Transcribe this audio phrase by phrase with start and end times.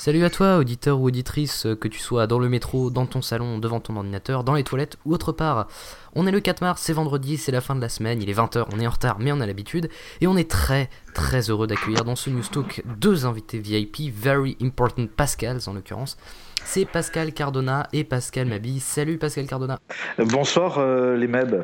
[0.00, 3.58] Salut à toi, auditeur ou auditrice, que tu sois dans le métro, dans ton salon,
[3.58, 5.68] devant ton ordinateur, dans les toilettes ou autre part.
[6.14, 8.32] On est le 4 mars, c'est vendredi, c'est la fin de la semaine, il est
[8.32, 9.90] 20h, on est en retard mais on a l'habitude,
[10.22, 14.56] et on est très très heureux d'accueillir dans ce News Talk deux invités VIP, very
[14.62, 16.16] important Pascals en l'occurrence.
[16.64, 18.80] C'est Pascal Cardona et Pascal Mabi.
[18.80, 19.78] Salut Pascal Cardona.
[20.16, 21.62] Bonsoir euh, les MEB.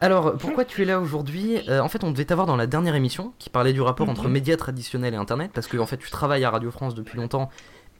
[0.00, 1.58] Alors, pourquoi tu es là aujourd'hui?
[1.68, 4.28] Euh, En fait, on devait t'avoir dans la dernière émission qui parlait du rapport entre
[4.28, 7.50] médias traditionnels et Internet, parce que en fait, tu travailles à Radio France depuis longtemps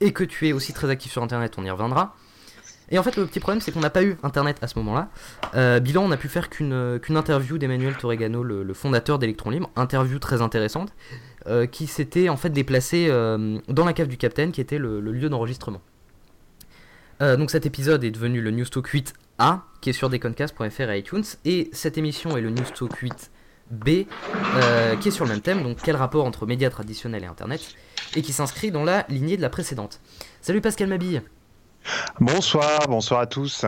[0.00, 2.14] et que tu es aussi très actif sur Internet, on y reviendra.
[2.90, 5.08] Et en fait, le petit problème, c'est qu'on n'a pas eu Internet à ce moment-là.
[5.56, 9.50] Euh, bilan, on a pu faire qu'une qu'une interview d'Emmanuel Torregano, le, le fondateur d'Electron
[9.50, 10.94] Libre, interview très intéressante,
[11.48, 15.00] euh, qui s'était en fait déplacé euh, dans la cave du Capitaine, qui était le,
[15.00, 15.80] le lieu d'enregistrement.
[17.20, 20.98] Euh, donc cet épisode est devenu le News Talk 8A, qui est sur deconcast.fr et
[20.98, 24.06] iTunes, et cette émission est le News Talk 8B,
[24.54, 27.60] euh, qui est sur le même thème, donc quel rapport entre médias traditionnels et Internet,
[28.14, 30.00] et qui s'inscrit dans la lignée de la précédente?
[30.40, 31.22] Salut Pascal Mabille
[32.20, 33.64] Bonsoir, bonsoir à tous.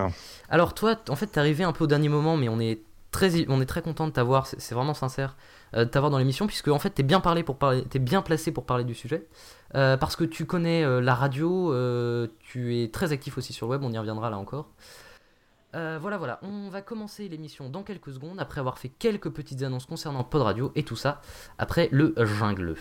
[0.48, 3.48] Alors toi, en fait, t'es arrivé un peu au dernier moment, mais on est très,
[3.48, 5.36] on est très content de t'avoir, c'est vraiment sincère,
[5.74, 8.22] euh, de t'avoir dans l'émission, puisque en fait, t'es bien parlé pour parler, t'es bien
[8.22, 9.26] placé pour parler du sujet,
[9.74, 13.66] euh, parce que tu connais euh, la radio, euh, tu es très actif aussi sur
[13.66, 14.68] le web, on y reviendra là encore.
[15.76, 19.62] Euh, voilà, voilà, on va commencer l'émission dans quelques secondes, après avoir fait quelques petites
[19.62, 21.20] annonces concernant Pod Radio et tout ça,
[21.58, 22.74] après le jungle.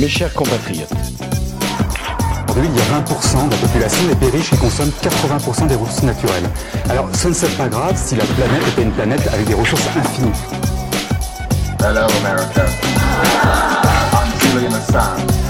[0.00, 0.90] Mes chers compatriotes,
[2.48, 5.76] Aujourd'hui, il y a 20% de la population des pays riches qui consomment 80% des
[5.76, 6.50] ressources naturelles.
[6.88, 9.86] Alors, ce ne serait pas grave si la planète était une planète avec des ressources
[9.96, 10.32] infinies.
[11.78, 12.66] Hello, America.
[14.12, 15.49] I'm Julian Assange.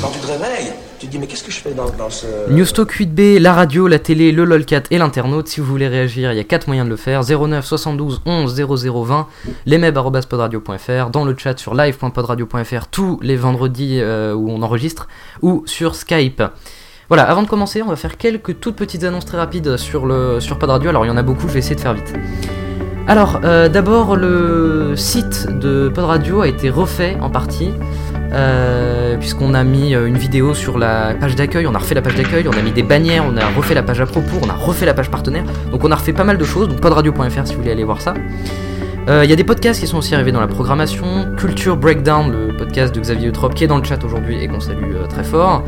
[0.00, 2.26] Quand tu te réveilles, tu te dis mais qu'est-ce que je fais dans, ce...
[2.50, 5.48] Newstalk 8B, la radio, la télé, le lolcat et l'internaute.
[5.48, 8.54] Si vous voulez réagir, il y a 4 moyens de le faire 09 72 11
[8.54, 9.26] 00 20,
[9.66, 15.08] lesmeb.podradio.fr, dans le chat sur live.podradio.fr tous les vendredis euh, où on enregistre,
[15.42, 16.42] ou sur Skype.
[17.08, 20.40] Voilà, avant de commencer, on va faire quelques toutes petites annonces très rapides sur, le,
[20.40, 20.88] sur Pod Radio.
[20.88, 22.14] Alors, il y en a beaucoup, je vais essayer de faire vite.
[23.06, 27.70] Alors, euh, d'abord, le site de Pod Radio a été refait en partie.
[28.32, 32.02] Euh, puisqu'on a mis euh, une vidéo sur la page d'accueil, on a refait la
[32.02, 34.48] page d'accueil, on a mis des bannières, on a refait la page à propos, on
[34.48, 37.46] a refait la page partenaire, donc on a refait pas mal de choses, donc podradio.fr
[37.46, 38.14] si vous voulez aller voir ça.
[39.08, 41.34] Euh, Il y a des podcasts qui sont aussi arrivés dans la programmation.
[41.36, 44.60] Culture Breakdown, le podcast de Xavier Eutrope qui est dans le chat aujourd'hui et qu'on
[44.60, 45.64] salue euh, très fort.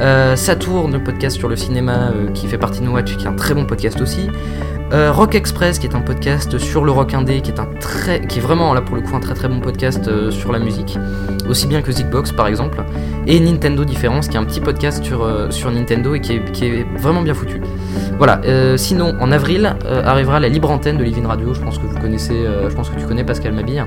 [0.00, 3.24] Euh, Saturn, le podcast sur le cinéma euh, qui fait partie de No Watch, qui
[3.24, 4.30] est un très bon podcast aussi.
[4.92, 8.26] Euh, Rock Express, qui est un podcast sur le rock indé, qui est un très,
[8.26, 10.58] qui est vraiment là pour le coup un très très bon podcast euh, sur la
[10.58, 10.98] musique,
[11.48, 12.82] aussi bien que Zigbox par exemple.
[13.26, 17.34] Et Nintendo Différence, qui est un petit podcast sur Nintendo et qui est, vraiment bien
[17.34, 17.60] foutu.
[18.18, 18.40] Voilà.
[18.76, 21.54] sinon, en avril arrivera la libre antenne de Living Radio.
[21.54, 23.84] Je pense que vous connaissez, je pense que tu connais Pascal Mabille.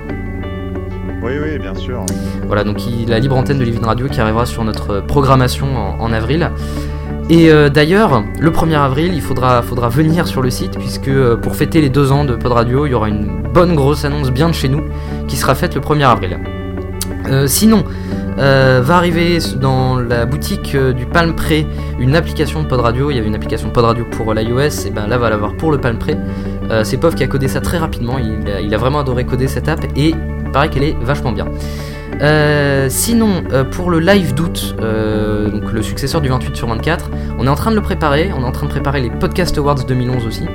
[1.23, 2.06] Oui, oui, bien sûr.
[2.47, 5.67] Voilà, donc il- la libre antenne de Living Radio qui arrivera sur notre programmation
[6.00, 6.51] en, avril.
[7.29, 11.56] Et euh, d'ailleurs, le 1er avril, il faudra, venir sur le site, puisque euh, pour
[11.56, 14.50] fêter les deux ans de Pod Radio, il y aura une bonne grosse annonce bien
[14.50, 14.81] de chez nous,
[15.28, 16.38] qui sera faite le 1er avril.
[17.29, 17.84] Euh, sinon,
[18.35, 21.66] va arriver dans la boutique du Palm Pre
[22.00, 23.11] une application de Pod Radio.
[23.11, 25.72] Il y avait une application Pod Radio pour l'iOS, et ben là va l'avoir pour
[25.72, 25.97] le Palm.
[26.72, 28.17] Euh, c'est Pov qui a codé ça très rapidement.
[28.17, 30.16] Il a, il a vraiment adoré coder cette app et
[30.53, 31.47] paraît qu'elle est vachement bien.
[32.22, 37.46] Euh, sinon, euh, pour le live d'août, euh, le successeur du 28 sur 24, on
[37.46, 38.31] est en train de le préparer.
[38.38, 40.46] On est en train de préparer les Podcast Awards 2011 aussi.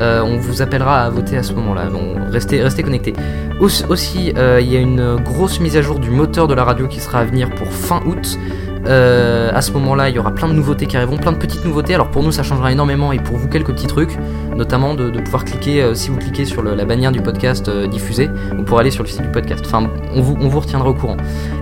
[0.00, 1.88] On vous appellera à voter à ce moment-là.
[2.30, 3.14] Restez, restez connectés.
[3.60, 7.00] Aussi, il y a une grosse mise à jour du moteur de la radio qui
[7.00, 8.38] sera à venir pour fin août.
[8.86, 11.64] Euh, à ce moment-là, il y aura plein de nouveautés qui arriveront, plein de petites
[11.64, 11.94] nouveautés.
[11.94, 14.16] Alors pour nous, ça changera énormément et pour vous, quelques petits trucs,
[14.56, 18.30] notamment de, pouvoir cliquer, euh, si vous cliquez sur la bannière du podcast euh, diffusé,
[18.56, 19.64] vous pourrez aller sur le site du podcast.
[19.66, 21.16] Enfin, on vous, on vous retiendra au courant.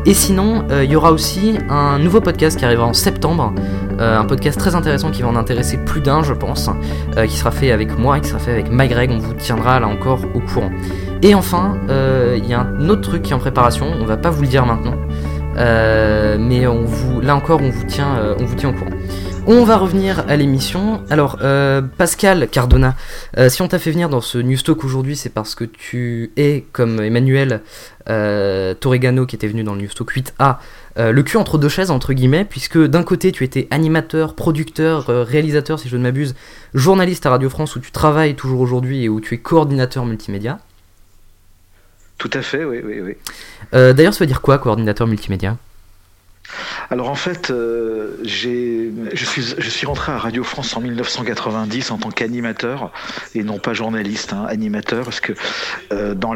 [0.06, 3.54] Et sinon, il y aura aussi un nouveau podcast qui arrivera en septembre,
[3.98, 6.68] un podcast très intéressant qui va en intéresser plus d'un, je pense,
[7.26, 9.10] qui sera fait avec moi, qui sera fait avec Mike Greg.
[9.10, 10.70] On vous tiendra là encore au courant.
[11.22, 11.78] Et enfin,
[12.36, 13.86] il y a un autre truc qui est en préparation.
[13.98, 14.94] On va pas vous le dire maintenant.
[15.56, 16.84] Euh, mais on
[17.20, 18.90] là encore, on vous tient, euh, on vous tient au courant.
[19.46, 21.02] On va revenir à l'émission.
[21.10, 22.94] Alors, euh, Pascal Cardona,
[23.48, 26.64] si on t'a fait venir dans ce News Talk aujourd'hui, c'est parce que tu es,
[26.72, 27.60] comme Emmanuel
[28.06, 30.58] Torregano qui était venu dans le News Talk 8A,
[30.96, 35.06] euh, le cul entre deux chaises, entre guillemets, puisque d'un côté tu étais animateur, producteur,
[35.08, 36.34] réalisateur, si je ne m'abuse,
[36.72, 40.58] journaliste à Radio France où tu travailles toujours aujourd'hui et où tu es coordinateur multimédia.
[42.18, 43.16] Tout à fait, oui, oui, oui.
[43.74, 45.56] Euh, D'ailleurs, ça veut dire quoi, coordinateur multimédia?
[46.90, 52.92] Alors en fait, euh, je suis, rentré à Radio France en 1990 en tant qu'animateur
[53.34, 55.32] et non pas journaliste, hein, animateur, parce que
[55.92, 56.34] euh, dans,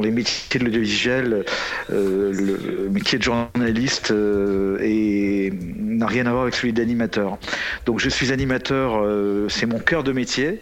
[0.00, 1.44] les métiers de l'audiovisuel,
[1.90, 7.38] euh, le métier de journaliste n'a rien à voir avec celui d'animateur.
[7.86, 9.04] Donc je suis animateur,
[9.48, 10.60] c'est mon cœur de métier.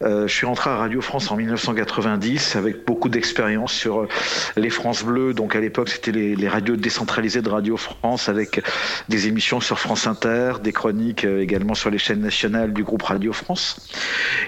[0.00, 4.08] Je suis rentré à Radio France en 1990 avec beaucoup d'expérience sur
[4.56, 5.34] les France Bleues.
[5.34, 8.62] Donc à l'époque, c'était les radios décentralisées de Radio France avec
[9.08, 13.02] des émissions sur France Inter, des chroniques euh, également sur les chaînes nationales du groupe
[13.02, 13.76] Radio France.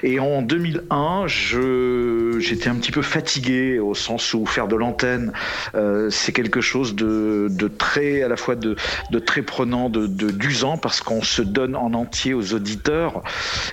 [0.02, 5.32] Et en 2001, je, j'étais un petit peu fatigué au sens où faire de l'antenne,
[5.74, 8.76] euh, c'est quelque chose de, de très, à la fois de,
[9.10, 13.22] de très prenant, de, d'usant parce qu'on se donne en entier aux auditeurs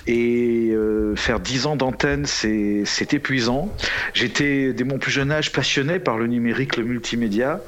[0.06, 3.74] et euh, faire 10 ans d'antenne, c'est, épuisant.
[4.14, 7.60] J'étais dès mon plus jeune âge passionné par le numérique, le multimédia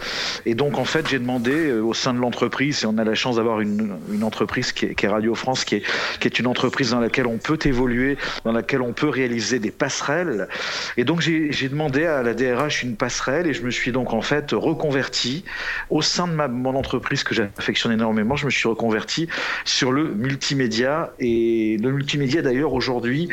[0.47, 3.15] et donc en fait j'ai demandé euh, au sein de l'entreprise et on a la
[3.15, 5.83] chance d'avoir une, entreprise qui est, Radio France, qui est,
[6.21, 8.17] qui est une entreprise dans laquelle on peut évoluer,
[8.47, 10.49] dans laquelle on peut réaliser des passerelles.
[10.97, 14.15] Et donc j'ai j'ai demandé à la DRH une passerelle et je me suis donc
[14.15, 15.45] en fait reconverti
[15.91, 18.37] au sein de ma, mon entreprise que j'affectionne énormément.
[18.37, 19.29] Je me suis reconverti
[19.67, 23.29] sur le multimédia et le multimédia d'ailleurs aujourd'hui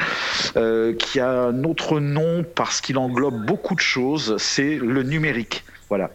[0.58, 5.64] euh, qui a un autre nom parce qu'il englobe beaucoup de choses, c'est le numérique.
[5.90, 6.12] Voilà.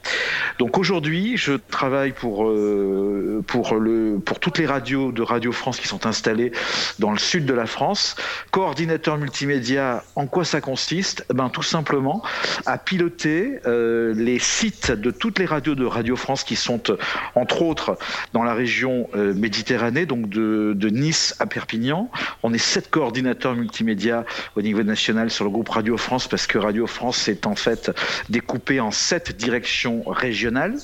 [0.61, 5.81] Donc aujourd'hui, je travaille pour euh, pour le pour toutes les radios de Radio France
[5.81, 6.53] qui sont installées
[7.01, 8.15] dans le sud de la France.
[8.53, 11.27] Coordinateur multimédia, en quoi ça consiste?
[11.29, 12.23] Eh Ben tout simplement
[12.67, 16.97] à piloter euh, les sites de toutes les radios de Radio France qui sont euh,
[17.35, 17.99] entre autres
[18.33, 22.11] dans la région Méditerranée, donc de, de Nice à Perpignan.
[22.43, 24.25] On est sept coordinateurs multimédia
[24.57, 27.91] au niveau national sur le groupe Radio France parce que Radio France est en fait
[28.29, 29.64] découpé en sept directions
[30.07, 30.79] régionales.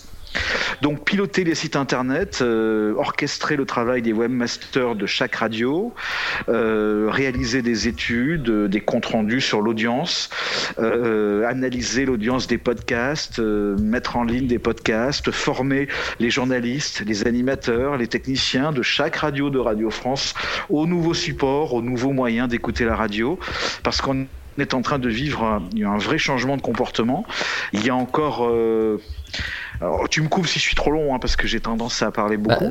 [0.82, 5.92] Donc piloter les sites internet, euh, orchestrer le travail des webmasters de chaque radio,
[6.48, 10.30] euh, réaliser des études, euh, des comptes rendus sur l'audience,
[10.78, 15.88] analyser l'audience des podcasts, mettre en ligne des podcasts, former
[16.20, 20.34] les journalistes, les animateurs, les techniciens de chaque radio de Radio France
[20.68, 23.38] aux nouveaux supports, aux nouveaux moyens d'écouter la radio,
[23.82, 24.26] parce qu'on
[24.58, 27.24] est en train de vivre un, un vrai changement de comportement.
[27.72, 28.98] Il y a encore euh,
[29.80, 32.10] alors, tu me coupes si je suis trop long, hein, parce que j'ai tendance à
[32.10, 32.70] parler beaucoup.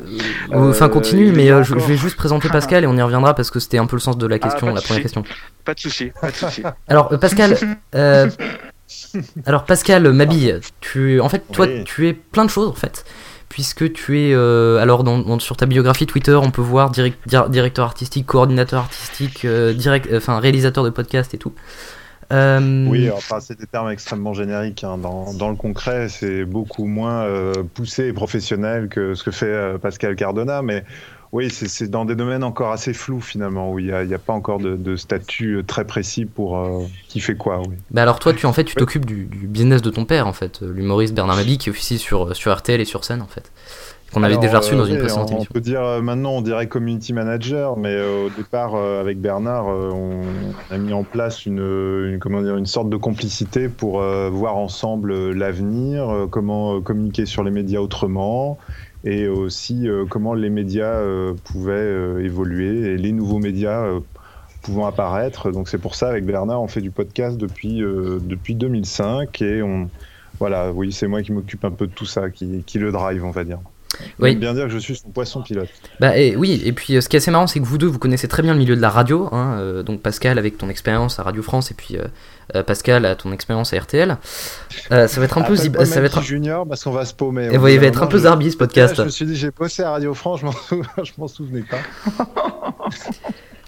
[0.49, 2.83] Bah, euh, enfin, continue, il y mais euh, je, encore- je vais juste présenter Pascal
[2.83, 4.71] et on y reviendra parce que c'était un peu le sens de la question, pas
[4.73, 5.23] de la première question.
[5.65, 6.61] Pas de souci, pas de souci.
[6.87, 7.57] Alors, euh, Pascal,
[7.95, 8.29] euh,
[9.45, 11.83] alors Pascal Mabille, tu, en fait, toi, Oui.
[11.85, 13.05] tu es plein de choses en fait,
[13.49, 15.03] puisque tu es, euh, alors
[15.39, 20.07] sur ta biographie Twitter, on peut voir direct- dir- directeur artistique, coordinateur artistique, euh, direct,
[20.15, 21.53] enfin réalisateur de podcast et tout.
[22.31, 24.83] Euh, Oui, enfin, c'est des termes extrêmement génériques.
[24.83, 24.99] hein.
[24.99, 29.47] Dans, dans le concret, c'est beaucoup moins euh, poussé et professionnel que ce que fait
[29.47, 30.83] euh, Pascal Cardona, mais
[31.31, 34.59] oui, c'est- dans des domaines encore assez flous finalement, où il n'y a, pas encore
[34.59, 37.59] de, de statut euh, très précis pour euh, qui fait quoi.
[37.67, 37.75] Oui.
[37.91, 40.33] Bah alors toi, tu en fait, tu t'occupes du, du business de ton père en
[40.33, 43.51] fait, euh, l'humoriste Bernard Mabille qui officie sur sur RTL et sur scène en fait,
[44.11, 45.53] qu'on avait Alors, déjà reçu dans une précédente on, émission.
[45.53, 49.91] peut dire maintenant on dirait community manager, mais euh, au départ euh, avec Bernard, euh,
[49.93, 54.01] on a mis en place une, une comment dire une sorte de complicité pour
[54.31, 58.57] voir ensemble l'avenir, comment communiquer sur les médias autrement,
[59.03, 63.85] et aussi euh, comment les médias euh, pouvaient euh, évoluer et les nouveaux médias
[64.61, 65.51] pouvant apparaître.
[65.51, 69.89] Donc c'est pour ça avec Bernard on fait du podcast depuis depuis 2005 et on
[70.39, 73.23] voilà oui c'est moi qui m'occupe un peu de tout ça, qui, qui le drive
[73.23, 73.59] on va dire.
[74.19, 74.35] Oui.
[74.35, 75.69] Bien dire que je suis son poisson pilote.
[75.99, 77.99] Bah et, oui, et puis ce qui est assez marrant, c'est que vous deux, vous
[77.99, 79.29] connaissez très bien le milieu de la radio.
[79.31, 82.06] Hein, euh, donc Pascal avec ton expérience à Radio France et puis euh,
[82.56, 84.18] euh, Pascal à ton expérience à RTL.
[84.91, 87.13] Euh, ça va être un peu, zib- ça va être, Junior parce qu'on va se
[87.13, 87.49] paumer.
[87.51, 88.95] et ouais, il va être un peu zarbi ce podcast.
[88.97, 92.23] Je me suis dit, j'ai bossé à Radio France, je m'en souvenais pas.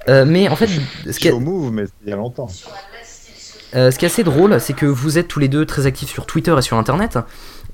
[0.10, 0.68] Euh, mais en fait,
[1.12, 2.48] ce qui est, au Move, mais il y a longtemps.
[2.48, 6.26] ce qui est assez drôle, c'est que vous êtes tous les deux très actifs sur
[6.26, 7.20] Twitter et sur Internet.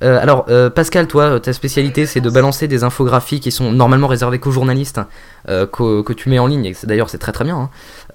[0.04, 4.08] Euh, alors, euh, Pascal, toi, ta spécialité, c'est de balancer des infographies qui sont normalement
[4.08, 5.02] réservées qu'aux journalistes,
[5.50, 6.66] euh, que, tu mets en ligne.
[6.66, 7.58] Et d'ailleurs, c'est très très bien.
[7.58, 7.70] hein.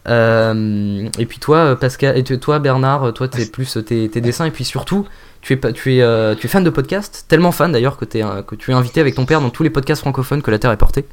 [0.08, 4.08] Euh, et puis toi, euh, Pascal, et toi, Bernard, euh, toi, t'es plus euh, tes,
[4.08, 4.44] tes dessins.
[4.46, 5.06] Et puis surtout,
[5.40, 8.04] tu es, pas- tu es, euh, tu es fan de podcast, tellement fan d'ailleurs que,
[8.16, 10.72] euh, tu es invité avec ton père dans tous les podcasts francophones que la Terre
[10.72, 11.06] ait porté.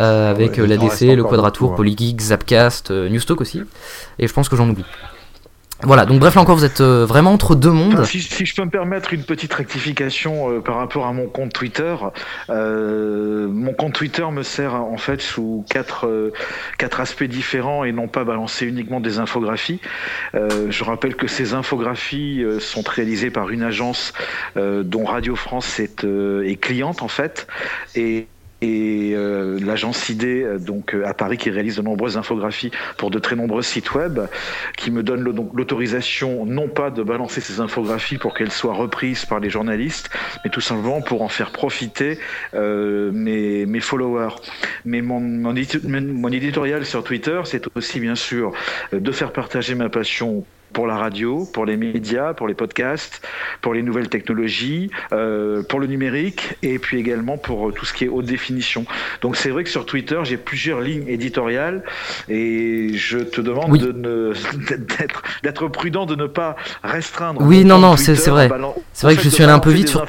[0.00, 1.76] Euh, avec euh, l'ADC, le Quadratour, beaucoup, hein.
[1.76, 3.62] Polygeek, Zapcast, euh, Newstalk aussi.
[4.20, 4.84] Et je pense que j'en oublie.
[5.84, 8.04] Voilà, donc bref, là encore, vous êtes euh, vraiment entre deux mondes.
[8.04, 11.52] Si, si je peux me permettre une petite rectification euh, par rapport à mon compte
[11.52, 11.96] Twitter,
[12.50, 16.32] euh, mon compte Twitter me sert en fait sous quatre, euh,
[16.78, 19.80] quatre aspects différents et non pas balancer uniquement des infographies.
[20.34, 24.12] Euh, je rappelle que ces infographies sont réalisées par une agence
[24.56, 27.46] dont Radio France est, est cliente en fait
[27.94, 28.26] et
[28.62, 33.10] et euh, l'agence ID euh, donc euh, à Paris qui réalise de nombreuses infographies pour
[33.10, 34.20] de très nombreux sites web
[34.76, 39.40] qui me donne l'autorisation non pas de balancer ces infographies pour qu'elles soient reprises par
[39.40, 40.10] les journalistes
[40.44, 42.18] mais tout simplement pour en faire profiter
[42.54, 44.36] euh, mes, mes followers.
[44.84, 48.52] Mais mon, mon, mon éditorial sur Twitter c'est aussi bien sûr
[48.92, 53.20] euh, de faire partager ma passion pour la radio, pour les médias, pour les podcasts,
[53.60, 57.92] pour les nouvelles technologies, euh, pour le numérique et puis également pour euh, tout ce
[57.92, 58.84] qui est haute définition.
[59.20, 61.82] Donc c'est vrai que sur Twitter, j'ai plusieurs lignes éditoriales
[62.28, 63.78] et je te demande Oui.
[63.78, 64.32] de ne-
[65.42, 67.40] d'être prudent de ne pas restreindre.
[67.42, 68.48] Oui, non, non, c'est- vrai.
[68.92, 70.04] C'est vrai que je suis allé un peu vite sur-.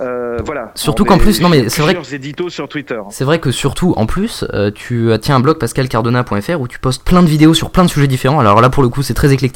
[0.00, 0.72] Euh, voilà.
[0.74, 3.00] Surtout qu'en plus- non, mais c'est vrai que- sur Twitter.
[3.10, 7.04] C'est vrai que surtout, en plus, euh, tu tiens un blog pascalcardona.fr où tu postes
[7.04, 8.40] plein de vidéos sur plein de sujets différents.
[8.40, 9.53] Alors là, pour le coup, c'est très éclectique,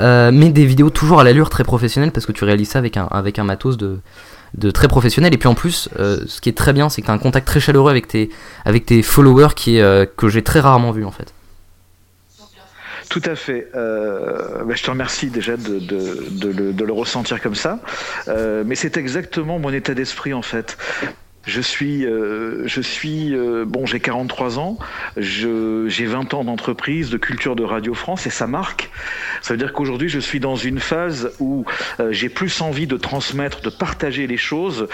[0.00, 3.38] euh, mais des vidéos toujours à l'allure très professionnelle parce que tu réalises ça avec
[3.38, 4.00] un, matos de,
[4.72, 5.34] très professionnel.
[5.34, 7.18] Et puis en plus, euh, ce qui est très bien, c'est que tu as un
[7.18, 8.30] contact très chaleureux avec tes,
[8.64, 11.32] avec tes followers qui euh, que j'ai très rarement vu en fait.
[13.08, 13.68] Tout à fait.
[13.74, 15.80] Bah, je te remercie déjà de,
[16.84, 17.80] le, ressentir comme ça.
[18.28, 20.78] Mais c'est exactement mon état d'esprit en fait.
[21.46, 24.76] Je suis, euh, je suis, euh, bon, j'ai 43 ans,
[25.16, 28.90] j'ai 20 ans d'entreprise, de culture de Radio France et ça marque.
[29.40, 31.64] Ça veut dire qu'aujourd'hui, je suis dans une phase où
[31.98, 34.86] euh, j'ai plus envie de transmettre, de partager les choses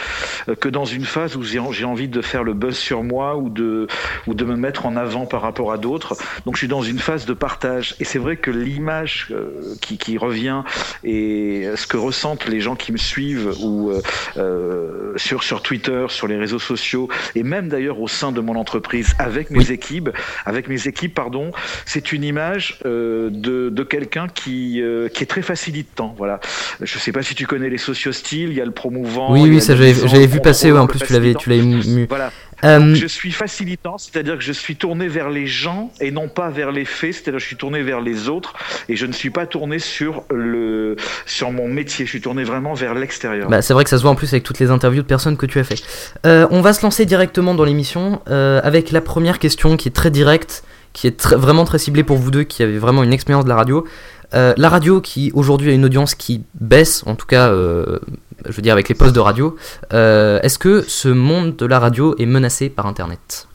[0.48, 3.48] euh, que dans une phase où j'ai envie de faire le buzz sur moi ou
[3.48, 3.88] de,
[4.26, 6.16] ou de me mettre en avant par rapport à d'autres.
[6.44, 7.96] Donc je suis dans une phase de partage.
[7.98, 10.62] Et c'est vrai que l'image euh, qui, qui revient
[11.02, 13.92] et ce que ressentent les gens qui me suivent ou
[14.36, 18.54] euh, sur, sur Twitter, sur les réseaux sociaux et même d'ailleurs au sein de mon
[18.56, 19.72] entreprise avec mes Oui.
[19.72, 20.10] équipes,
[20.44, 21.52] avec mes équipes, pardon,
[21.84, 26.14] c'est une image euh, de, de quelqu'un qui, euh, qui est très facilitant.
[26.16, 26.40] Voilà.
[26.80, 29.32] Je sais pas si tu connais les sociostyles, il y a le promouvant.
[29.32, 30.72] oui, oui, ça j'avais vu passer.
[30.72, 32.06] ouais, en plus, tu l'avais, tu l'avais.
[32.08, 32.32] Voilà.
[32.64, 36.48] Euh, je suis facilitant, c'est-à-dire que je suis tourné vers les gens et non pas
[36.48, 38.54] vers les faits, c'est-à-dire que je suis tourné vers les autres
[38.88, 40.96] et je ne suis pas tourné sur le
[41.26, 43.48] sur mon métier, je suis tourné vraiment vers l'extérieur.
[43.48, 45.36] Bah, c'est vrai que ça se voit en plus avec toutes les interviews de personnes
[45.36, 45.82] que tu as fait.
[46.24, 49.92] Euh, on va se lancer directement dans l'émission euh, avec la première question qui est
[49.92, 53.44] très directe, qui est vraiment très ciblée pour vous deux qui avez vraiment une expérience
[53.44, 53.86] de la radio.
[54.34, 57.98] Euh, la radio qui aujourd'hui a une audience qui baisse, en tout cas, euh,
[58.44, 59.56] je veux dire avec les postes de radio.
[59.92, 63.48] euh, Est-ce que ce monde de la radio est menacé par Internet?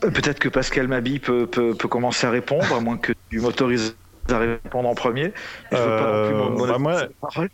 [0.00, 3.94] Peut-être que Pascal Mabi peut, peut, peut commencer à répondre, à moins que tu m'autorises
[4.30, 5.32] à répondre en premier.
[5.70, 7.02] Je veux pas non plus Euh, bah, moi.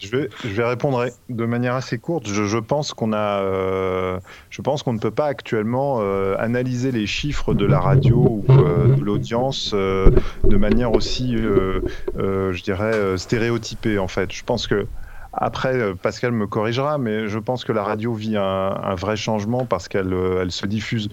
[0.01, 2.29] Je vais, je vais répondre de manière assez courte.
[2.29, 4.21] Je, je pense qu'on a, euh,
[4.51, 8.45] je pense qu'on ne peut pas actuellement euh, analyser les chiffres de la radio ou
[8.51, 14.33] euh, de l'audience de manière aussi, je dirais, stéréotypée en fait.
[14.33, 14.87] Je pense que
[15.33, 19.67] après, Pascal me corrigera, mais je pense que la radio vit un, un vrai changement
[19.67, 21.09] parce qu'elle elle se diffuse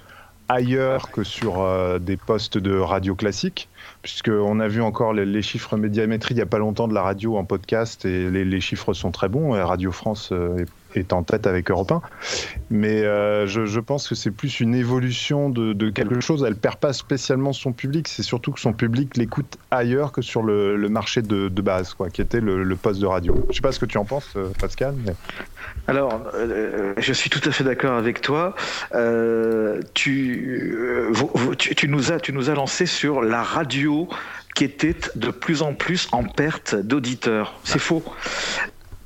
[0.47, 1.65] ailleurs que sur
[2.00, 3.69] des postes de radio classiques,
[4.05, 7.38] puisqu'on a vu encore les, chiffres médiamétrie il n'y a pas longtemps de la radio
[7.38, 9.55] en podcast et les, les chiffres sont très bons.
[9.55, 10.67] Et Radio France euh, est,
[10.99, 12.01] est en tête avec Europe 1.
[12.69, 16.43] Mais euh, je, je pense que c'est plus une évolution de, de quelque chose.
[16.45, 20.43] Elle perd pas spécialement son public, c'est surtout que son public l'écoute ailleurs que sur
[20.43, 23.35] le, le marché de, de base, quoi, qui était le, le poste de radio.
[23.49, 24.95] Je sais pas ce que tu en penses, euh, Pascal.
[25.05, 25.13] Mais...
[25.87, 28.55] Alors, euh, je suis tout à fait d'accord avec toi.
[28.93, 31.11] Euh, tu,
[31.87, 34.07] nous as, tu nous as lancé sur la radio
[34.55, 37.59] qui était de plus en plus en perte d'auditeurs.
[37.63, 38.03] C'est faux.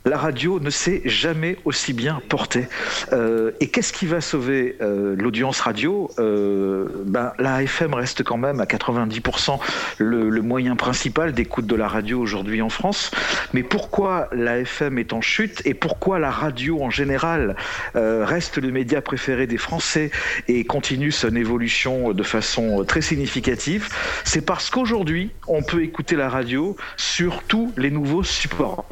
[0.05, 2.69] La radio ne s'est jamais aussi bien portée.
[3.11, 6.09] Euh, et qu'est-ce qui va sauver euh, l'audience radio?
[6.19, 9.59] Euh, ben, La FM reste quand même à 90%
[9.97, 13.11] le, moyen principal d'écoute de la radio aujourd'hui en France.
[13.53, 17.57] Mais pourquoi la FM est en chute et pourquoi la radio en général
[17.93, 20.11] reste le média préféré des Français
[20.47, 23.89] et continue son évolution de façon très significative?
[24.23, 28.85] C'est parce qu'aujourd'hui, on peut écouter la radio sur tous les nouveaux supports.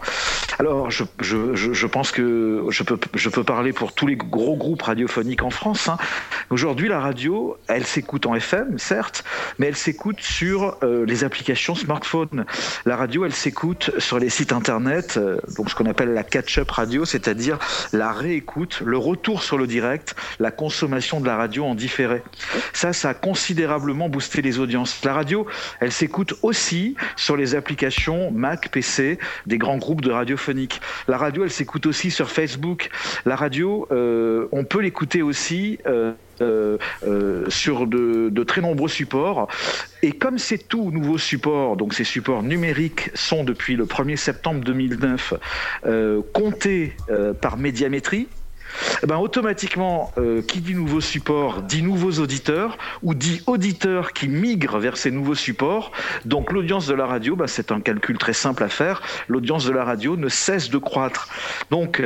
[0.59, 5.43] Alors, je, pense que je peux, je peux parler pour tous les gros groupes radiophoniques
[5.43, 5.87] en France.
[5.87, 5.97] Hein.
[6.49, 9.23] Aujourd'hui, la radio, elle s'écoute en FM, certes,
[9.59, 12.45] mais elle s'écoute sur euh, les applications smartphone.
[12.85, 16.69] La radio, elle s'écoute sur les sites internet, euh, donc ce qu'on appelle la catch-up
[16.71, 17.59] radio, c'est-à-dire
[17.93, 22.23] la réécoute, le retour sur le direct, la consommation de la radio en différé.
[22.73, 25.03] Ça, ça a considérablement boosté les audiences.
[25.03, 25.47] La radio,
[25.79, 30.81] elle s'écoute aussi sur les applications Mac, PC, des grands groupes de radiophoniques.
[31.07, 32.89] La radio, elle s'écoute aussi sur Facebook.
[33.25, 35.79] La radio, euh, on peut l'écouter aussi.
[35.87, 39.47] Euh, euh, sur de, très nombreux supports.
[40.03, 44.63] Et comme c'est tout nouveau support, donc ces supports numériques sont depuis le 1er septembre
[44.63, 45.33] 2009
[46.33, 46.95] comptés
[47.41, 48.27] par médiamétrie,
[49.03, 54.27] eh ben, automatiquement, euh, qui dit nouveau support dit nouveaux auditeurs ou dit auditeurs qui
[54.27, 55.91] migrent vers ces nouveaux supports.
[56.25, 59.01] Donc l'audience de la radio, ben, c'est un calcul très simple à faire.
[59.27, 61.27] L'audience de la radio ne cesse de croître.
[61.71, 62.01] Donc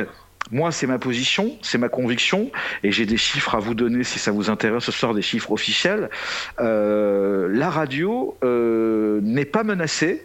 [0.50, 2.50] moi, c'est ma position, c'est ma conviction,
[2.82, 5.52] et j'ai des chiffres à vous donner si ça vous intéresse ce soir, des chiffres
[5.52, 6.10] officiels.
[6.60, 10.24] Euh, la radio euh, n'est pas menacée.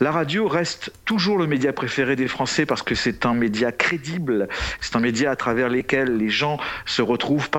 [0.00, 4.48] La radio reste toujours le média préféré des Français parce que c'est un média crédible,
[4.80, 7.50] c'est un média à travers lequel les gens se retrouvent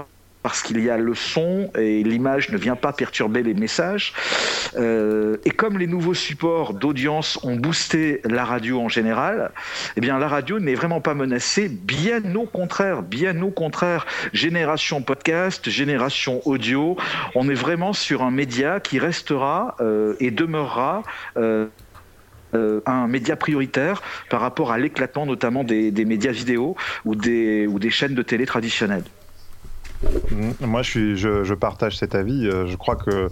[0.43, 4.13] parce qu'il y a le son et l'image ne vient pas perturber les messages.
[4.77, 9.51] Euh, et comme les nouveaux supports d'audience ont boosté la radio en général,
[9.95, 14.05] eh bien la radio n'est vraiment pas menacée, bien au contraire, bien au contraire.
[14.33, 16.97] Génération podcast, génération audio,
[17.35, 21.03] on est vraiment sur un média qui restera euh, et demeurera.
[21.37, 27.67] Euh, un média prioritaire par rapport à l'éclatement notamment des, des, médias vidéo ou des,
[27.67, 29.03] ou des chaînes de télé traditionnelles.
[30.37, 30.65] Mmh.
[30.67, 32.47] Moi, je, partage cet avis.
[32.47, 33.29] Euh, je crois que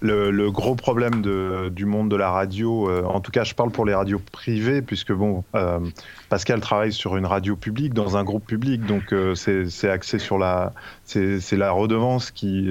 [0.00, 1.22] le, gros problème
[1.70, 4.82] du monde de la radio, euh, en tout cas, je parle pour les radios privées,
[4.82, 5.78] puisque bon, euh,
[6.28, 10.72] Pascal travaille sur une radio publique, dans un groupe public, donc c'est axé sur la,
[11.04, 12.70] c'est la redevance qui,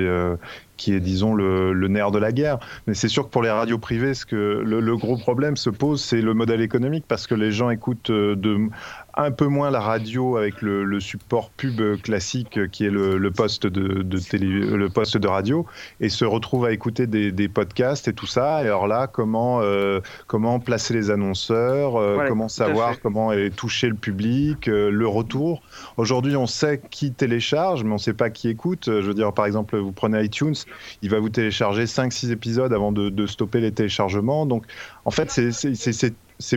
[0.75, 2.59] qui est, disons, le, nerf de la guerre.
[2.87, 6.03] Mais c'est sûr que pour les radios privées, ce que le, gros problème se pose,
[6.03, 8.69] c'est le modèle économique, parce que les gens écoutent de,
[9.15, 14.17] un peu moins la radio avec le, support pub classique qui est le, poste de,
[14.19, 15.65] télé, le poste de radio,
[15.99, 18.63] et se retrouvent à écouter des, podcasts et tout ça.
[18.63, 23.95] Et alors là, comment, euh, comment placer les annonceurs, euh, comment savoir comment toucher le
[23.95, 25.61] public, euh, le retour.
[25.97, 28.85] Aujourd'hui, on sait qui télécharge, mais on ne sait pas qui écoute.
[28.85, 30.55] Je veux dire, par exemple, vous prenez iTunes,
[31.01, 34.45] il va vous télécharger 5-6 épisodes avant de, stopper les téléchargements.
[34.45, 34.65] Donc,
[35.05, 36.13] en fait, c'est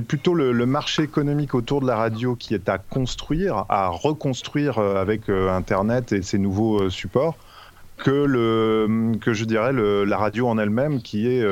[0.07, 5.01] plutôt le, marché économique autour de la radio qui est à construire, à reconstruire euh,
[5.01, 7.37] avec euh, Internet et ses nouveaux euh, supports
[7.99, 11.47] que, le, que je dirais la radio en elle-même, qui est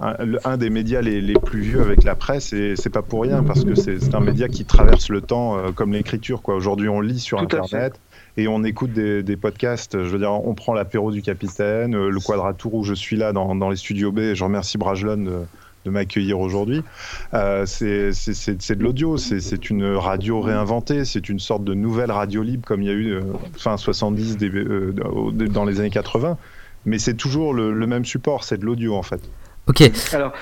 [0.00, 3.62] un, des médias les, plus vieux avec la presse, et c'est pas pour rien, parce
[3.62, 6.40] que c'est un média qui traverse le temps comme l'écriture.
[6.48, 8.00] Aujourd'hui, on lit sur Internet
[8.36, 10.02] et on écoute des, podcasts.
[10.02, 13.70] Je veux dire, on prend l'apéro du capitaine, le quadratour où je suis là dans,
[13.70, 14.20] les studios B.
[14.20, 15.42] Et je remercie Brajlon de,
[15.90, 16.82] m'accueillir aujourd'hui.
[17.34, 22.66] Euh, c'est de l'audio, c'est une radio réinventée, c'est une sorte de nouvelle radio libre
[22.66, 23.22] comme il y a eu euh,
[23.56, 26.36] fin 70 dans les années 80.
[26.84, 29.20] Mais c'est toujours le même support, c'est de l'audio en fait.
[29.68, 29.82] Ok.
[30.12, 30.32] Alors,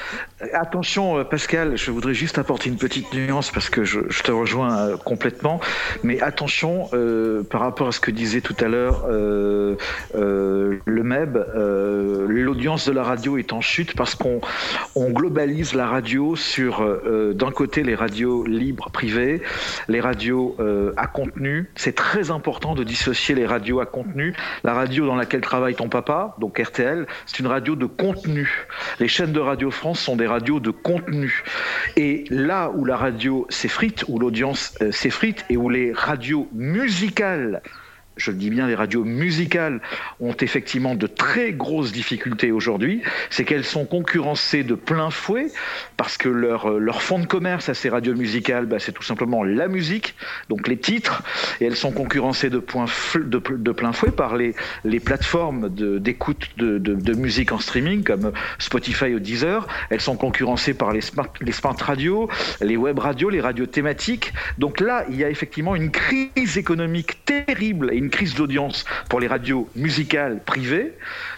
[0.55, 4.79] attention, euh, Pascal, je voudrais juste apporter une petite nuance parce que je, te rejoins
[4.79, 5.61] euh, complètement.
[6.03, 9.05] Mais attention, euh, par rapport à ce que disait tout à l'heure
[11.11, 11.39] MEB,
[12.29, 14.41] l'audience de la radio est en chute parce qu'on
[14.95, 16.85] on globalise la radio sur,
[17.35, 19.43] d'un côté, les radios libres privées,
[19.89, 20.57] les radios
[20.97, 21.71] à contenu.
[21.75, 24.35] C'est très important de dissocier les radios à contenu.
[24.65, 28.67] La radio dans laquelle travaille ton papa, donc RTL, c'est une radio de contenu.
[29.01, 31.43] Les chaînes de Radio France sont des radios de contenu.
[31.97, 37.63] Et là où la radio s'effrite, où l'audience euh, s'effrite, et où les radios musicales
[38.21, 39.81] je le dis bien, les radios musicales
[40.21, 45.49] ont effectivement de très grosses difficultés aujourd'hui, c'est qu'elles sont concurrencées de plein fouet
[45.97, 49.03] parce que leur, euh, leur fonds de commerce à ces radios musicales, bah, c'est tout
[49.03, 50.15] simplement la musique,
[50.49, 51.23] donc les titres,
[51.61, 54.55] et elles sont concurrencées de, point de, plein fouet par les,
[54.85, 60.75] les plateformes d'écoute de, de, musique en streaming comme Spotify ou Deezer, elles sont concurrencées
[60.75, 62.29] par les smart, les smart radios,
[62.61, 64.33] les web radios, les radios thématiques.
[64.59, 68.85] Donc là, il y a effectivement une crise économique terrible terrible et une crise d'audience
[69.09, 70.93] pour les radios musicales privées.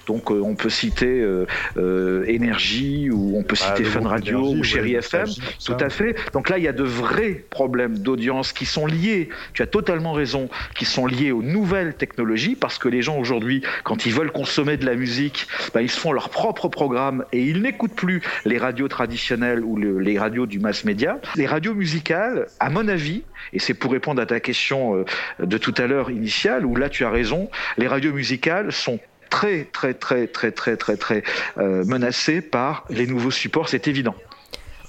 [0.07, 4.41] Donc euh, on peut citer euh, euh, Énergie ou on peut Ah, citer Fun Radio
[4.41, 5.27] ou ouais, Chéri FM.
[5.65, 6.17] Tout à fait.
[6.33, 10.13] Donc là, il y a de vrais problèmes d'audience qui sont liés, tu as totalement
[10.13, 14.33] raison, qui sont liés aux nouvelles technologies parce que les gens aujourd'hui, quand ils veulent
[14.33, 18.23] consommer de la musique, bah, ils se font leur propre programme et ils n'écoutent plus
[18.45, 21.19] les radios traditionnelles ou le- les radios du mass média.
[21.37, 25.05] Les radios musicales, à mon avis, et c'est pour répondre à ta question
[25.41, 27.49] de tout à l'heure initiale, où là tu as raison,
[27.79, 28.99] les radios musicales sont
[29.31, 31.23] très très très très très très très
[31.59, 34.15] euh, menacées par les nouveaux supports, c'est évident.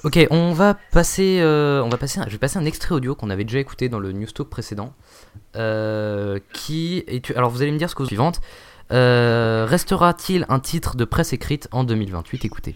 [0.04, 3.16] Ok, on va passer, euh, on va passer, un- je vais passer un extrait audio
[3.16, 4.94] qu'on avait déjà écouté dans le news talk précédent,
[5.56, 8.42] euh, qui est, alors vous allez me dire ce que vous suivante.
[8.90, 12.76] Restera-t-il un titre de presse écrite en 2028 Écoutez.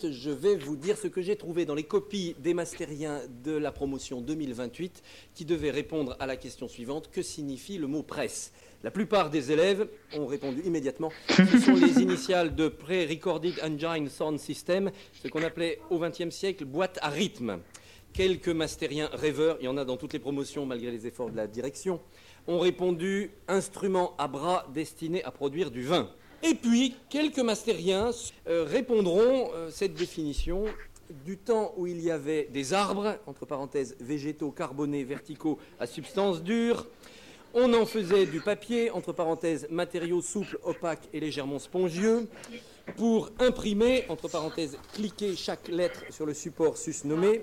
[0.00, 3.72] Je vais vous dire ce que j'ai trouvé dans les copies des mastériens de la
[3.72, 5.02] promotion 2028
[5.34, 8.52] qui devaient répondre à la question suivante que signifie le mot presse?
[8.84, 14.38] La plupart des élèves ont répondu immédiatement ce sont les initiales de Pre-Recorded Engine Sound
[14.38, 17.58] System, ce qu'on appelait au XXe siècle boîte à rythme.
[18.12, 21.36] Quelques mastériens rêveurs, il y en a dans toutes les promotions malgré les efforts de
[21.36, 22.00] la direction,
[22.46, 26.08] ont répondu instrument à bras destiné à produire du vin.
[26.42, 28.10] Et puis, quelques mastériens
[28.48, 30.64] euh, répondront euh, cette définition.
[31.24, 36.42] Du temps où il y avait des arbres, entre parenthèses végétaux carbonés verticaux à substance
[36.42, 36.86] dure,
[37.54, 42.28] on en faisait du papier, entre parenthèses matériaux souples, opaques et légèrement spongieux,
[42.96, 47.42] pour imprimer, entre parenthèses cliquer chaque lettre sur le support susnommé,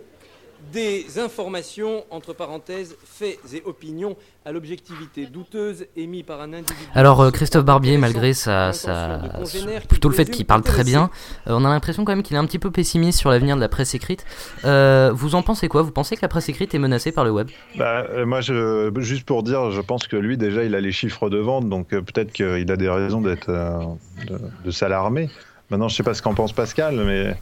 [0.72, 6.88] des informations, entre parenthèses, faits et opinions à l'objectivité douteuse émis par un individu.
[6.94, 8.72] Alors euh, Christophe Barbier, malgré sa,
[9.88, 11.10] plutôt le fait qu'il parle très bien,
[11.48, 13.62] euh, on a l'impression quand même qu'il est un petit peu pessimiste sur l'avenir de
[13.62, 14.26] la presse écrite.
[14.66, 15.82] Euh, vous en pensez quoi?
[15.82, 17.50] Vous pensez que la presse écrite est menacée par le web?
[17.78, 21.30] Bah, moi, je, juste pour dire, je pense que lui, déjà, il a les chiffres
[21.30, 23.80] de vente, donc euh, peut-être qu'il a des raisons d'être, euh,
[24.28, 25.30] de, de s'alarmer.
[25.70, 27.36] Maintenant, je sais pas ce qu'en pense Pascal, mais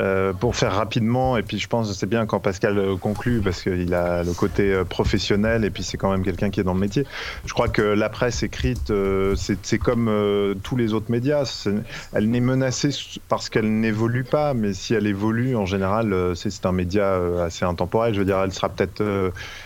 [0.00, 3.40] euh, pour faire rapidement, et puis je pense que c'est bien quand Pascal euh, conclut,
[3.40, 6.64] parce qu'il a le côté euh, professionnel, et puis c'est quand même quelqu'un qui est
[6.64, 7.06] dans le métier.
[7.44, 8.92] Je crois que la presse écrite,
[9.36, 11.66] c'est comme tous les autres médias.
[12.12, 12.90] Elle n'est menacée
[13.28, 18.14] parce qu'elle n'évolue pas, mais si elle évolue, en général, c'est un média assez intemporel.
[18.14, 19.02] Je veux dire, elle sera peut-être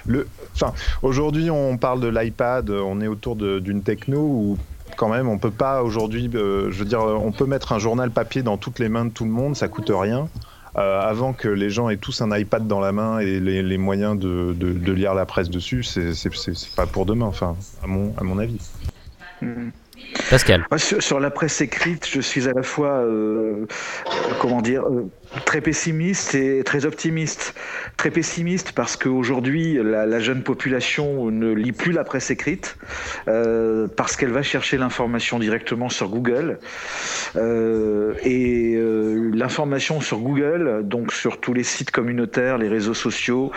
[0.06, 0.26] le.
[0.54, 4.58] Enfin, aujourd'hui, on parle de l'iPad, on est autour d'une techno où
[4.96, 8.10] quand même, on peut pas aujourd'hui, euh, je veux dire, on peut mettre un journal
[8.10, 10.28] papier dans toutes les mains de tout le monde, ça coûte rien.
[10.76, 14.16] Euh, avant que les gens aient tous un iPad dans la main et les, moyens
[14.18, 16.12] de, de- lire la presse dessus, c'est
[16.76, 18.60] pas pour demain, enfin, à mon, avis.
[19.42, 19.72] Mhm.
[20.30, 20.66] Pascal.
[20.70, 23.66] Moi, sur, la presse écrite, je suis à la fois, euh,
[24.40, 25.10] comment dire, euh,
[25.44, 27.54] très pessimiste et très optimiste.
[27.96, 32.76] Très pessimiste parce qu'aujourd'hui, la, la jeune population ne lit plus la presse écrite,
[33.28, 36.58] euh, parce qu'elle va chercher l'information directement sur Google.
[38.24, 38.78] Et
[39.34, 43.52] l'information sur Google, donc sur tous les sites communautaires, les réseaux sociaux,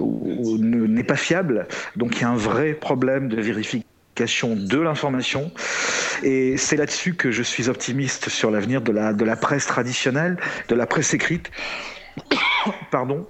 [0.00, 1.66] n'est pas fiable.
[1.96, 5.50] Donc il y a un vrai problème de vérification de l'information.
[6.22, 10.38] Et c'est là-dessus que je suis optimiste sur l'avenir de la, de la presse traditionnelle,
[10.68, 11.50] de la presse écrite.
[12.90, 13.26] Pardon.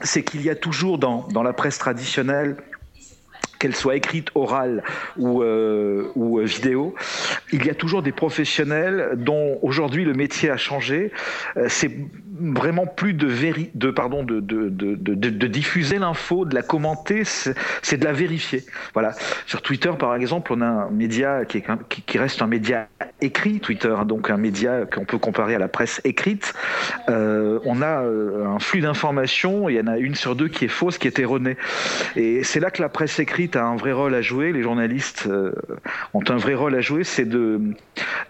[0.00, 2.56] C'est qu'il y a toujours dans, dans la presse traditionnelle
[3.58, 4.82] qu'elle soit écrite, orale
[5.16, 6.94] ou, euh, euh, vidéo,
[7.52, 11.12] il y a toujours des professionnels dont aujourd'hui le métier a changé.
[11.56, 11.90] Euh, c'est
[12.40, 13.28] vraiment plus de,
[13.74, 18.64] de, pardon, de, de, de, de, diffuser l'info, de la commenter, c'est de la vérifier.
[18.94, 19.12] Voilà.
[19.46, 22.88] Sur Twitter, par exemple, on a un média qui, est, qui, reste un média
[23.20, 26.54] écrit, Twitter, hein, donc un média qu'on peut comparer à la presse écrite.
[27.08, 30.98] On a un flux d'informations, il y en a une sur deux qui est fausse,
[30.98, 31.56] qui est erronée.
[32.14, 35.24] Et c'est là que la presse écrite a un vrai rôle à jouer, les journalistes
[35.26, 35.52] euh,
[36.14, 37.60] ont un vrai rôle à jouer, c'est de,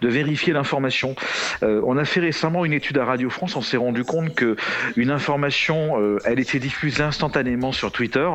[0.01, 1.15] vérifier l'information.
[1.63, 4.55] Euh, on a fait récemment une étude à Radio France, on s'est rendu compte que
[4.95, 8.29] une information, euh, elle était diffusée instantanément sur Twitter.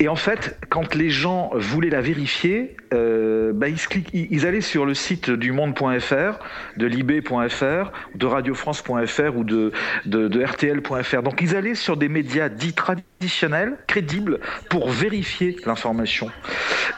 [0.00, 3.78] Et en fait, quand les gens voulaient la vérifier, euh, bah, ils,
[4.12, 6.38] ils- ils allaient sur le site du monde.fr,
[6.76, 9.72] de lib.fr, de radiofrance.fr ou de,
[10.06, 11.22] de, de rtl.fr.
[11.22, 16.30] Donc ils allaient sur des médias dits traditionnels, crédibles, pour vérifier l'information.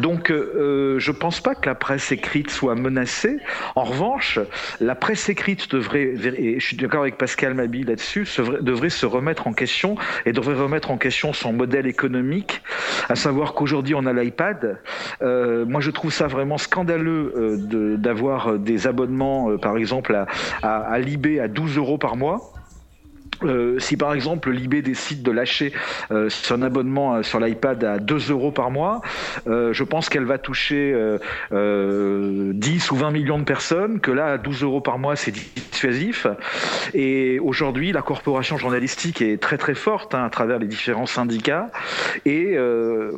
[0.00, 3.38] Donc euh, je pense pas que la presse écrite soit menacée.
[3.74, 4.38] En revanche,
[4.80, 8.26] la presse écrite devrait, et je suis d'accord avec Pascal Mabi là-dessus,
[8.60, 12.62] devrait se remettre en question et devrait remettre en question son modèle économique,
[13.08, 14.78] à savoir qu'aujourd'hui on a l'iPad.
[15.22, 20.26] Euh, moi je trouve ça vraiment scandaleux euh, d'avoir des abonnements, euh, par exemple à,
[20.62, 22.52] à, à Libé à 12 euros par mois.
[23.42, 25.72] euh, si par exemple l'IB décide de lâcher
[26.10, 29.02] euh, son abonnement euh, sur l'iPad à 2 euros par mois,
[29.46, 30.94] je pense qu'elle va toucher
[31.52, 35.32] 10 ou 20 millions de personnes, que là, à 12 euros par mois, c'est
[35.76, 36.26] dissuasif.
[36.94, 41.70] Et aujourd'hui, la corporation journalistique est très très forte hein, à travers les différents syndicats.
[42.24, 42.58] Et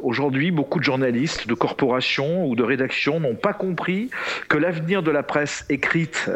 [0.03, 4.11] aujourd'hui, beaucoup de journalistes, de corporations ou de rédactions n'ont pas compris
[4.49, 6.29] que l'avenir de la presse écrite,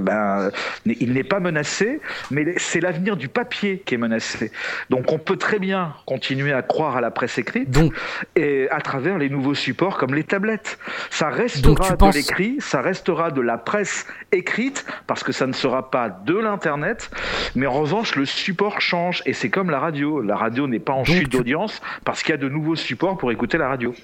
[0.00, 0.50] ben,
[0.86, 4.50] il n'est pas menacé, mais c'est l'avenir du papier qui est menacé.
[4.90, 7.92] Donc on peut très bien continuer à croire à la presse écrite Donc,
[8.34, 10.78] et à travers les nouveaux supports comme les tablettes.
[11.10, 15.90] Ça restera de l'écrit, ça restera de la presse écrite parce que ça ne sera
[15.90, 17.10] pas de l'internet,
[17.54, 20.20] mais en revanche le support change et c'est comme la radio.
[20.20, 23.32] La radio n'est pas en chute d'audience parce qu'il y a de nouveaux supports pour
[23.32, 23.94] écouter la radio.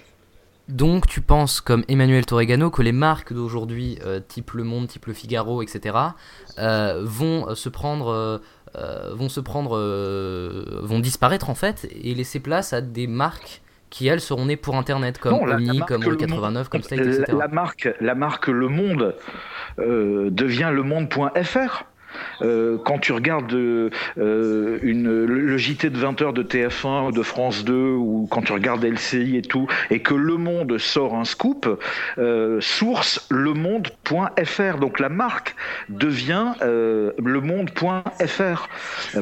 [0.69, 5.05] Donc tu penses, comme Emmanuel Torregano, que les marques d'aujourd'hui, euh, type Le Monde, type
[5.05, 5.95] Le Figaro, etc.,
[6.59, 8.41] euh, vont se prendre
[8.77, 13.63] euh, vont se prendre, euh, vont disparaître en fait et laisser place à des marques
[13.95, 17.33] qui elles seront nées pour Internet comme Omni, comme 89, comme Slate, etc.
[17.39, 19.15] La marque, la marque Le Monde
[19.79, 21.85] euh, devient le monde.fr.
[22.43, 23.91] Euh, quand tu regardes euh,
[24.83, 28.85] une, le JT de 20h de TF1 ou de France 2 ou quand tu regardes
[28.85, 31.81] LCI et tout, et que Le Monde sort un scoop,
[32.19, 34.79] euh, source lemonde.fr.
[34.81, 35.55] Donc la marque
[35.89, 38.69] devient lemonde.fr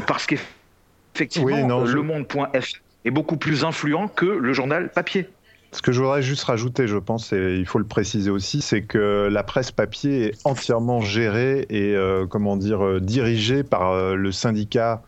[0.07, 5.29] parce qu'effectivement, lemonde.fr est beaucoup plus influent que le journal papier.
[5.73, 8.83] Ce que je voudrais juste rajouter, je pense, et il faut le préciser aussi, c'est
[8.83, 14.15] que la presse papier est entièrement gérée et, euh, comment dire, euh, dirigée par euh,
[14.15, 15.03] le syndicat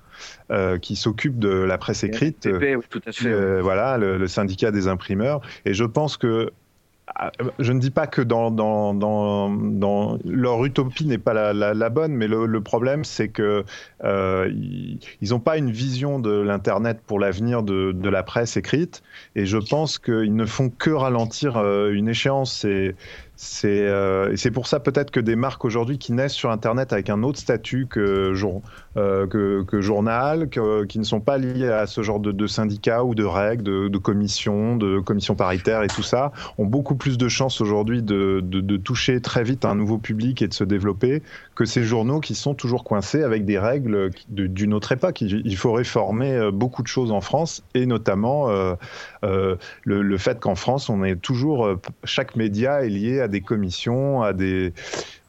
[0.81, 2.49] qui s'occupe de la presse écrite.
[2.89, 3.61] tout à fait.
[3.61, 5.41] voilà, le, syndicat des imprimeurs.
[5.65, 6.53] Et je pense que
[7.59, 12.15] je ne dis pas que dans, dans, dans, dans leur utopie n'est pas la, bonne,
[12.15, 13.65] mais le, problème c'est que
[14.05, 14.51] euh,
[15.23, 19.03] n'ont pas une vision de l'internet pour l'avenir de, de, la presse écrite,
[19.37, 22.65] et je pense qu'ils ne font que ralentir euh, une échéance.
[22.65, 22.95] Et
[23.45, 27.11] c'est euh, c'est pour ça peut-être que des marques aujourd'hui qui naissent sur Internet avec
[27.11, 28.33] un autre statut que,
[28.97, 33.15] euh, que, journal, que, qui ne sont pas liés à ce genre de, syndicats ou
[33.15, 37.61] de règles, de, commissions, de commissions paritaires et tout ça, ont beaucoup plus de chances
[37.61, 41.23] aujourd'hui de, de, toucher très vite un nouveau public et de se développer
[41.55, 45.21] que ces journaux qui sont toujours coincés avec des règles d'une autre époque.
[45.21, 48.49] Il, faut réformer euh, beaucoup de choses en France et notamment
[49.23, 51.69] le, le, fait qu'en France, on est toujours
[52.05, 54.73] chaque média est lié à des commissions, à des,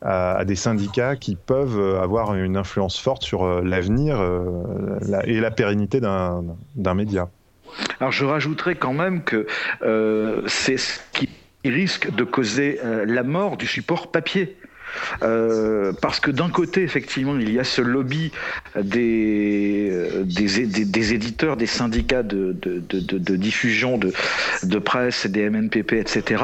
[0.02, 5.52] à, des syndicats qui peuvent avoir une influence forte sur euh, l'avenir euh, et la
[5.52, 7.30] pérennité d'un média.
[8.00, 9.48] Alors je rajouterais quand même que
[9.82, 11.30] euh, c'est ce qui
[11.64, 14.56] risque de causer la mort du support papier.
[15.24, 18.32] Euh, parce que d'un côté, effectivement, il y a ce lobby
[18.80, 19.92] des,
[20.24, 24.14] des, des, éditeurs, des syndicats de, de, de, de diffusion de,
[24.64, 26.44] de presse, des MNPP, etc.,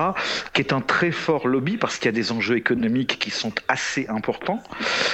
[0.54, 3.54] qui est un très fort lobby parce qu'il y a des enjeux économiques qui sont
[3.68, 4.62] assez importants.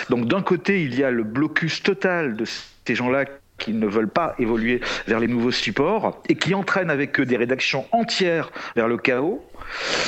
[0.10, 2.46] Donc d'un côté, il y a le blocus total de
[2.86, 3.26] ces gens-là
[3.58, 7.38] qui ne veulent pas évoluer vers les nouveaux supports et qui entraînent avec eux des
[7.38, 9.44] rédactions entières vers le chaos.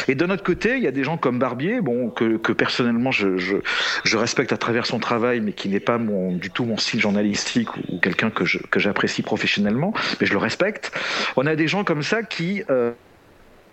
[0.07, 3.11] Et de notre côté, il y a des gens comme Barbier, bon, que, que personnellement
[3.11, 3.57] je, je,
[4.03, 7.01] je, respecte à travers son travail, mais qui n'est pas mon, du tout mon style
[7.01, 10.91] journalistique ou, quelqu'un que j'apprécie professionnellement, mais je le respecte.
[11.35, 12.91] On a des gens comme ça qui euh,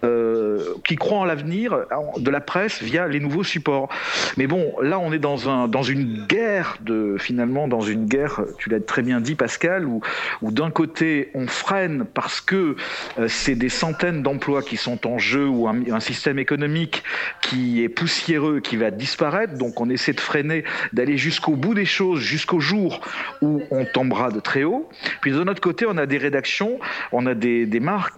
[0.04, 1.74] euh, qui croient en l'avenir
[2.18, 3.88] de la presse via les nouveaux supports.
[4.36, 6.76] Mais bon, là, on est dans, un, dans une guerre,
[7.18, 10.02] finalement, dans une guerre, tu l'as très bien dit, Pascal, où,
[10.42, 12.76] d'un côté, on freine parce que
[13.18, 17.02] euh, c'est des centaines d'emplois qui sont en jeu ou un, système économique
[17.40, 19.54] qui est poussiéreux, qui va disparaître.
[19.54, 23.00] Donc, on essaie de freiner, d'aller jusqu'au bout des choses, jusqu'au jour
[23.40, 24.88] où on tombera de très haut.
[25.22, 26.78] Puis, de notre côté, on a des rédactions,
[27.12, 28.14] on a des marques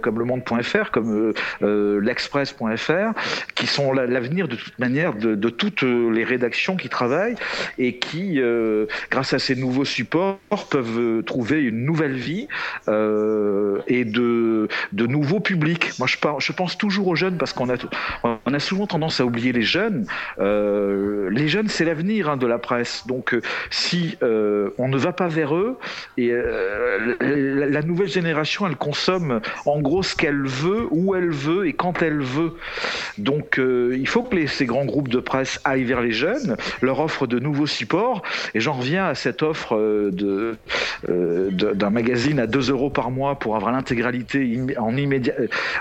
[0.00, 3.12] comme le monde.fr, comme euh, euh, l'express.fr,
[3.54, 7.36] qui sont l'avenir de toute manière de, toutes les rédactions qui travaillent
[7.78, 10.38] et qui, euh, grâce à ces nouveaux supports,
[10.70, 12.48] peuvent trouver une nouvelle vie
[12.88, 15.98] euh, et de, de nouveaux publics.
[15.98, 17.76] Moi, je, pense toujours aux jeunes parce qu'on a,
[18.24, 20.06] on a souvent tendance à oublier les jeunes.
[20.38, 23.06] Euh, les jeunes, c'est l'avenir hein, de la presse.
[23.06, 23.36] Donc,
[23.70, 25.78] si on ne va pas vers eux,
[26.16, 26.32] et
[27.20, 32.02] la nouvelle génération, elle consomme en gros ce qu'elle veut, où elle veut et quand
[32.02, 32.54] elle veut.
[33.18, 37.00] Donc euh, il faut que ces grands groupes de presse aillent vers les jeunes, leur
[37.00, 38.22] offrent de nouveaux supports.
[38.54, 40.10] Et j'en reviens à cette offre euh,
[41.08, 45.34] euh, de- d'un magazine à 2 euros par mois pour avoir l'intégralité en immédiat,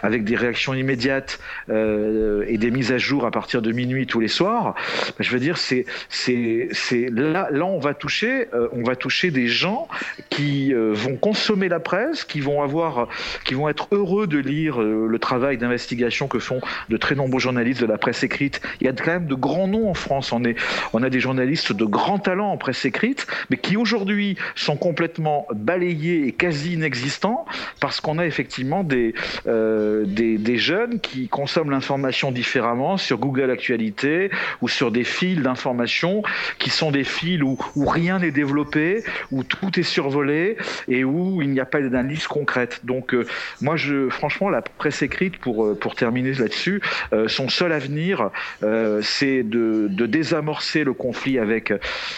[0.03, 4.27] avec des réactions immédiates et des mises à jour à partir de minuit tous les
[4.27, 4.75] soirs.
[5.17, 9.31] Ben, Je veux dire, c'est c'est c'est là là on va toucher on va toucher
[9.31, 9.87] des gens
[10.29, 13.07] qui vont consommer la presse, qui vont avoir
[13.45, 17.39] qui vont être heureux de lire euh, le travail d'investigation que font de très nombreux
[17.39, 18.61] journalistes de la presse écrite.
[18.81, 20.31] Il y a quand même de grands noms en France.
[20.31, 20.55] On, est,
[20.93, 25.47] on a des journalistes de grands talents en presse écrite, mais qui aujourd'hui sont complètement
[25.53, 27.45] balayés et quasi inexistants
[27.79, 29.13] parce qu'on a effectivement des,
[29.47, 35.41] euh, des, des jeunes qui consomment l'information différemment sur Google Actualité ou sur des fils
[35.41, 36.23] d'information
[36.59, 41.41] qui sont des fils où, où rien n'est développé, où tout est survolé et où
[41.41, 42.81] il n'y a pas d'analyse concrète.
[42.83, 43.25] Donc euh,
[43.61, 46.81] moi, je, franchement, la presse écrite, pour, euh, pour terminer là-dessus,
[47.13, 48.29] euh, son seul avenir,
[48.63, 51.73] euh, c'est de, de désamorcer le conflit avec,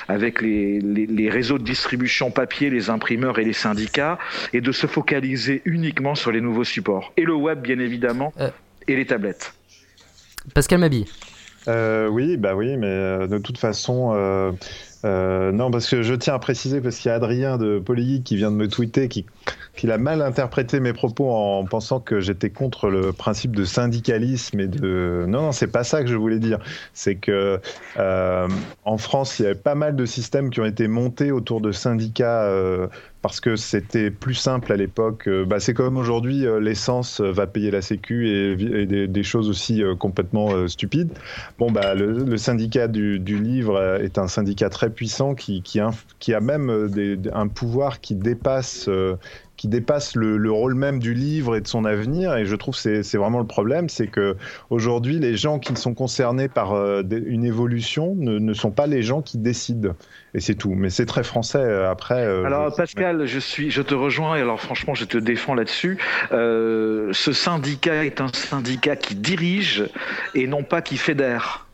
[0.07, 4.17] avec les, les, les réseaux de distribution papier, les imprimeurs et les syndicats,
[4.53, 7.13] et de se focaliser uniquement sur les nouveaux supports.
[7.17, 8.49] Et le web, bien évidemment, Euh.
[8.87, 9.53] et les tablettes.
[10.53, 11.05] Pascal Mabille.
[11.67, 14.13] Euh, oui, bah oui, mais de toute façon,
[15.05, 18.23] euh, non, parce que je tiens à préciser, parce qu'il y a Adrien de Polygeek
[18.23, 19.25] qui vient de me tweeter, qui,
[19.75, 24.59] qu'il a mal interprété mes propos en pensant que j'étais contre le principe de syndicalisme
[24.59, 25.25] et de.
[25.27, 26.59] Non, non, c'est pas ça que je voulais dire.
[26.93, 27.61] C'est que
[27.97, 28.47] euh,
[28.83, 31.71] en France, il y avait pas mal de systèmes qui ont été montés autour de
[31.71, 32.43] syndicats.
[32.43, 32.87] euh,
[33.21, 35.27] parce que c'était plus simple à l'époque.
[35.27, 39.49] Euh, Bah, c'est comme aujourd'hui, euh, l'essence euh, va payer la Sécu et, des, choses
[39.49, 41.11] aussi complètement stupides.
[41.59, 46.89] Bon, bah, le, syndicat du, livre est un syndicat très puissant qui, a même
[47.33, 48.89] un pouvoir qui dépasse,
[49.59, 52.37] qui dépasse le, le rôle même du livre et de son avenir.
[52.37, 54.37] Et je trouve que c'est vraiment le problème, c'est que
[54.69, 59.03] aujourd'hui, les gens qui sont concernés par euh, une évolution ne, ne sont pas les
[59.03, 59.95] gens qui décident.
[60.33, 60.75] Et c'est tout.
[60.75, 61.57] Mais c'est très français.
[61.59, 62.23] euh, Après.
[62.25, 65.55] euh, Alors je- Pascal, je suis, je te rejoins et alors franchement, je te défends
[65.55, 65.97] là-dessus.
[66.31, 69.83] Ce syndicat est un syndicat qui dirige
[70.35, 71.67] et non pas qui fédère.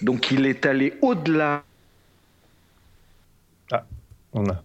[0.00, 1.64] Donc il est allé au-delà
[4.32, 4.62] on a-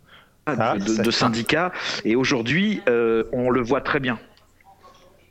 [0.48, 1.72] Ah, de, ça- de syndicats
[2.04, 4.20] et aujourd'hui, euh, on le voit très bien.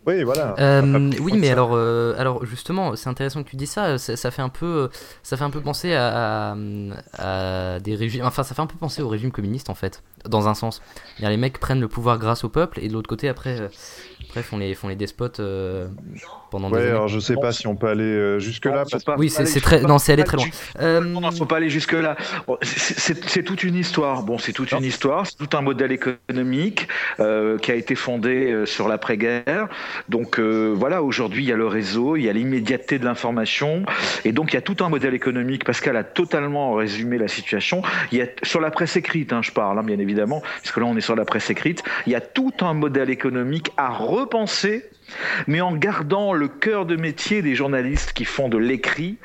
[0.06, 0.54] Oui, voilà.
[0.58, 3.98] Euh, oui, mais alors, euh, alors justement, c'est intéressant que tu dis ça.
[3.98, 4.88] Ça, ça fait un peu,
[5.22, 6.52] ça fait un peu penser à,
[7.18, 8.24] à- à des régimes.
[8.24, 10.80] Enfin, ça fait un peu penser au régime communiste en fait, dans un sens.
[11.18, 13.68] Les mecs prennent le pouvoir grâce au peuple et de l'autre côté, après,
[14.30, 15.88] après font les font les despotes euh,
[16.50, 16.90] pendant Ouais, des années.
[16.92, 19.80] alors je sais pas si on peut aller euh, parce- faut pas Oui, c'est très,
[19.82, 20.46] non, c'est aller très loin.
[20.46, 22.16] ju- Euh, Non, non, faut pas aller jusque là.
[22.62, 24.22] C'est c'est toute une histoire.
[24.22, 25.26] Bon, c'est toute une histoire.
[25.26, 26.88] C'est tout un modèle économique
[27.20, 29.68] euh, qui a été fondé euh, sur l'après-guerre.
[30.08, 33.84] Donc euh, voilà, aujourd'hui il y a le réseau, il y a l'immédiateté de l'information,
[34.24, 35.64] et donc il y a tout un modèle économique.
[35.64, 37.82] Pascal a totalement résumé la situation.
[38.12, 40.80] Il y a sur la presse écrite, hein, je parle hein, bien évidemment, parce que
[40.80, 41.82] là on est sur la presse écrite.
[42.06, 44.84] Il y a tout un modèle économique à repenser,
[45.46, 49.18] mais en gardant le cœur de métier des journalistes qui font de l'écrit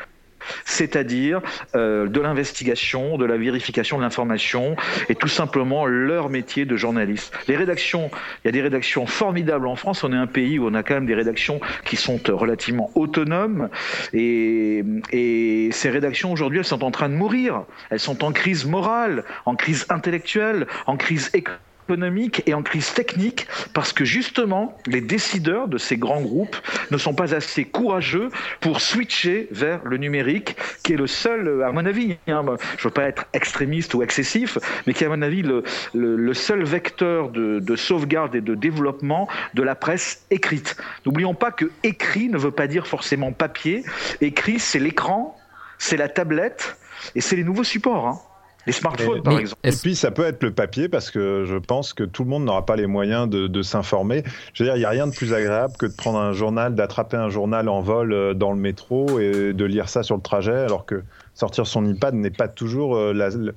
[0.66, 1.42] c'est-à-dire
[1.76, 4.76] euh, de l'investigation, de la vérification de l'information
[5.10, 7.34] et tout simplement leur métier de journaliste.
[7.48, 8.10] Les rédactions,
[8.44, 10.04] il y a des rédactions formidables en France.
[10.04, 13.70] On est un pays où on a quand même des rédactions qui sont relativement autonomes
[14.14, 17.64] et, et ces rédactions aujourd'hui, elles sont en train de mourir.
[17.90, 22.94] Elles sont en crise morale, en crise intellectuelle, en crise économique économique et en crise
[22.94, 26.58] technique parce que justement les décideurs de ces grands groupes
[26.90, 31.72] ne sont pas assez courageux pour switcher vers le numérique qui est le seul, à
[31.72, 32.44] mon avis, hein,
[32.78, 36.34] je veux pas être extrémiste ou excessif, mais qui est à mon avis le, le,
[36.34, 40.76] seul vecteur de, de sauvegarde et de développement de la presse écrite.
[41.06, 43.84] N'oublions pas que écrit ne veut pas dire forcément papier.
[44.22, 45.38] Écrit, c'est l'écran,
[45.78, 46.78] c'est la tablette
[47.14, 48.08] et c'est les nouveaux supports.
[48.08, 48.20] Hein.
[48.66, 49.60] Les smartphones, Et- par mais exemple.
[49.64, 52.46] Et puis ça peut être le papier parce que je pense que tout le monde
[52.46, 54.24] n'aura pas les moyens de, de s'informer.
[54.54, 56.74] Je veux dire, il n'y a rien de plus agréable que de prendre un journal,
[56.76, 60.22] d'attraper un journal en vol euh, dans le métro et de lire ça sur le
[60.22, 63.54] trajet, alors que sortir son iPad n'est pas toujours euh, la- le,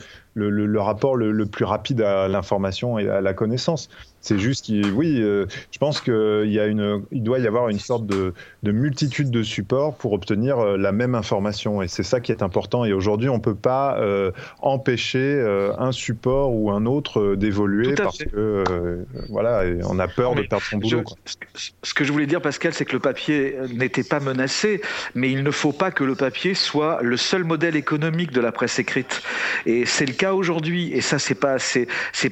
[0.50, 3.88] le- le rapport le, le plus rapide à l'information et à la connaissance.
[4.28, 7.70] C'est juste, qu'il- oui, euh, je pense qu'il y a une, il doit y avoir
[7.70, 12.02] une sorte de, de multitude de supports pour obtenir euh, la même information, et c'est
[12.02, 12.84] ça qui est important.
[12.84, 15.40] Et aujourd'hui, on peut pas euh, empêcher
[15.78, 18.26] un support ou un autre d'évoluer parce fait.
[18.26, 18.64] que
[19.30, 21.02] voilà, on a peur de perdre son Je- boulot.
[21.02, 21.16] quoi.
[21.82, 24.80] ce que je voulais dire, Pascal, c'est que le papier n'était pas menacé,
[25.14, 28.52] mais il ne faut pas que le papier soit le seul modèle économique de la
[28.52, 29.22] presse écrite.
[29.66, 30.92] Et c'est le cas aujourd'hui.
[30.92, 31.86] Et ça, c'est pas, c'est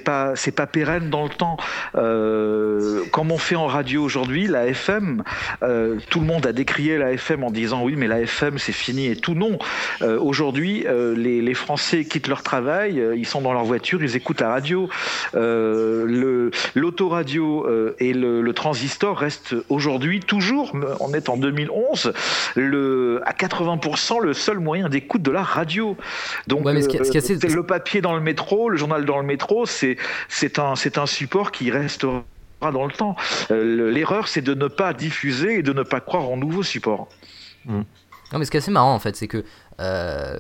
[0.05, 1.57] pas, c'est pas pérenne dans le temps.
[1.94, 5.22] Euh, comme on fait en radio aujourd'hui, la FM,
[5.62, 8.72] euh, tout le monde a décrié la FM en disant oui, mais la FM c'est
[8.72, 9.35] fini et tout.
[9.35, 9.59] Non.
[10.03, 10.85] Euh, aujourd'hui,
[11.16, 14.88] les, les, Français quittent leur travail, ils sont dans leur voiture, ils écoutent la radio.
[16.75, 17.66] l'autoradio
[17.99, 22.12] et le, le transistor restent aujourd'hui toujours, on est en 2011,
[22.57, 25.96] le, à 80% le seul moyen d'écoute de la radio.
[26.46, 28.68] Donc, Ouais, mais ce qui- ce qui est assez- c'est le papier dans le métro,
[28.68, 29.96] le journal dans le métro, c'est
[30.29, 32.24] c'est un, c'est un support qui restera
[32.61, 33.16] dans le temps.
[33.50, 36.62] Euh, le- L'erreur, c'est de ne pas diffuser et de ne pas croire en nouveaux
[36.62, 37.09] supports.
[37.66, 37.85] Non,
[38.38, 39.44] mais ce qui est assez marrant en fait, c'est que
[39.81, 40.38] euh,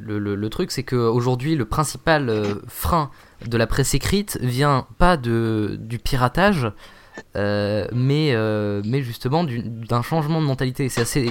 [0.00, 3.10] le, le- le truc, c'est qu'aujourd'hui, le principal euh, frein
[3.46, 6.70] de la presse écrite vient pas de, du piratage,
[7.36, 10.88] euh, mais, euh, mais justement du- d'un changement de mentalité.
[10.88, 11.30] C'est assez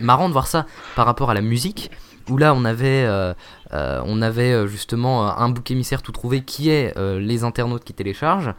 [0.00, 1.90] marrant de voir ça par rapport à la musique,
[2.28, 3.34] où là on avait, euh,
[3.72, 7.84] euh, on avait euh, justement un bouc émissaire tout trouvé qui est euh, les internautes
[7.84, 8.54] qui téléchargent,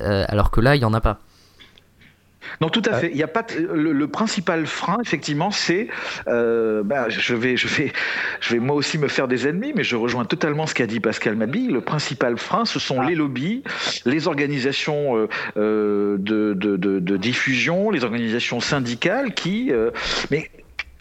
[0.00, 1.18] euh, alors que là il y en a pas.
[2.60, 3.10] Non, tout à fait.
[3.12, 5.86] Il y a pas le, le principal frein, effectivement, c'est.
[6.26, 7.92] euh, bah, je vais, je vais,
[8.40, 10.98] je vais moi aussi me faire des ennemis, mais je rejoins totalement ce qu'a dit
[10.98, 11.68] Pascal Mabi.
[11.68, 13.62] Le principal frein, ce sont les lobbies,
[14.06, 19.90] les organisations euh, de, de, de, de diffusion, les organisations syndicales qui, euh,
[20.32, 20.50] mais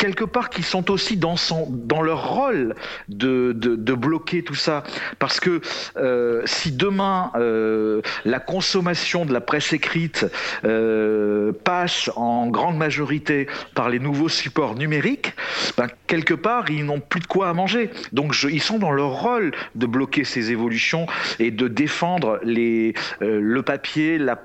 [0.01, 2.73] quelque part qui sont aussi dans leur rôle
[3.07, 3.53] de,
[3.93, 4.83] bloquer tout ça.
[5.19, 5.61] Parce que
[5.95, 10.25] euh, si demain euh, la consommation de la presse écrite
[10.65, 15.35] euh, passe en grande majorité par les nouveaux supports numériques
[15.77, 17.91] ben, quelque part ils n'ont plus de quoi à manger.
[18.11, 21.05] Donc ils sont dans leur rôle de bloquer ces évolutions
[21.37, 24.35] et de défendre le papier la,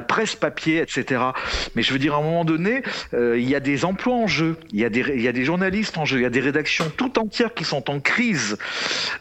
[0.00, 1.22] presse papier etc
[1.76, 2.82] mais je veux dire à un moment donné
[3.12, 4.56] il y a des emplois en jeu
[5.00, 8.00] il y a des journalistes il y a des rédactions tout entières qui sont en
[8.00, 8.56] crise.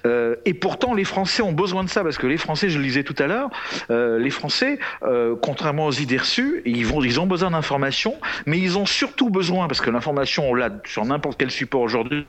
[0.05, 2.86] Euh, et pourtant, les Français ont besoin de ça parce que les Français, je le
[2.86, 3.49] disais tout à l'heure,
[3.89, 8.15] euh, les Français, euh, contrairement aux idées reçues, ils ils ont besoin d'informations,
[8.45, 12.26] mais ils ont surtout besoin parce que l'information, on l'a sur n'importe quel support aujourd'hui.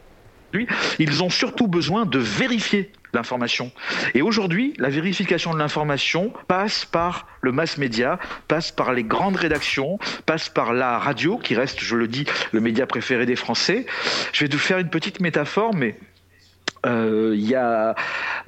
[0.99, 3.73] Ils ont surtout besoin de vérifier l'information.
[4.15, 9.37] Et aujourd'hui, la vérification de l'information passe par le mass média, passe par les grandes
[9.37, 13.87] rédactions, passe par la radio, qui reste, je le dis, le média préféré des Français.
[14.33, 15.97] Je vais te faire une petite métaphore, mais
[16.85, 17.95] il y a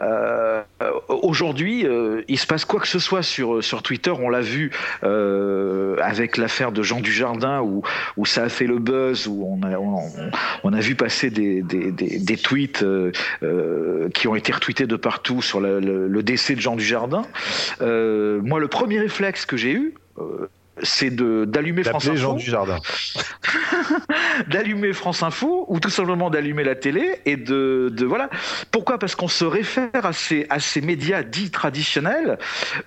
[0.01, 0.62] euh,
[1.09, 4.11] aujourd'hui, euh, il se passe quoi que ce soit sur sur Twitter.
[4.11, 4.70] On l'a vu
[5.03, 7.83] euh, avec l'affaire de Jean Dujardin où
[8.16, 9.76] où ça a fait le buzz, où on a
[10.62, 13.11] on, a vu passer des des, des, tweets euh,
[13.43, 17.22] euh, qui ont été retweetés de partout sur le, le, décès de Jean Dujardin.
[17.81, 19.95] Euh, moi, le premier réflexe que j'ai eu.
[20.83, 22.79] C'est de d'allumer France Info Jean Dujardin.
[24.49, 28.31] d'allumer France Info ou tout simplement d'allumer la télé et de, de voilà.
[28.70, 28.99] Pourquoi?
[28.99, 32.39] Parce qu'on se réfère à ces, à ces médias dits traditionnels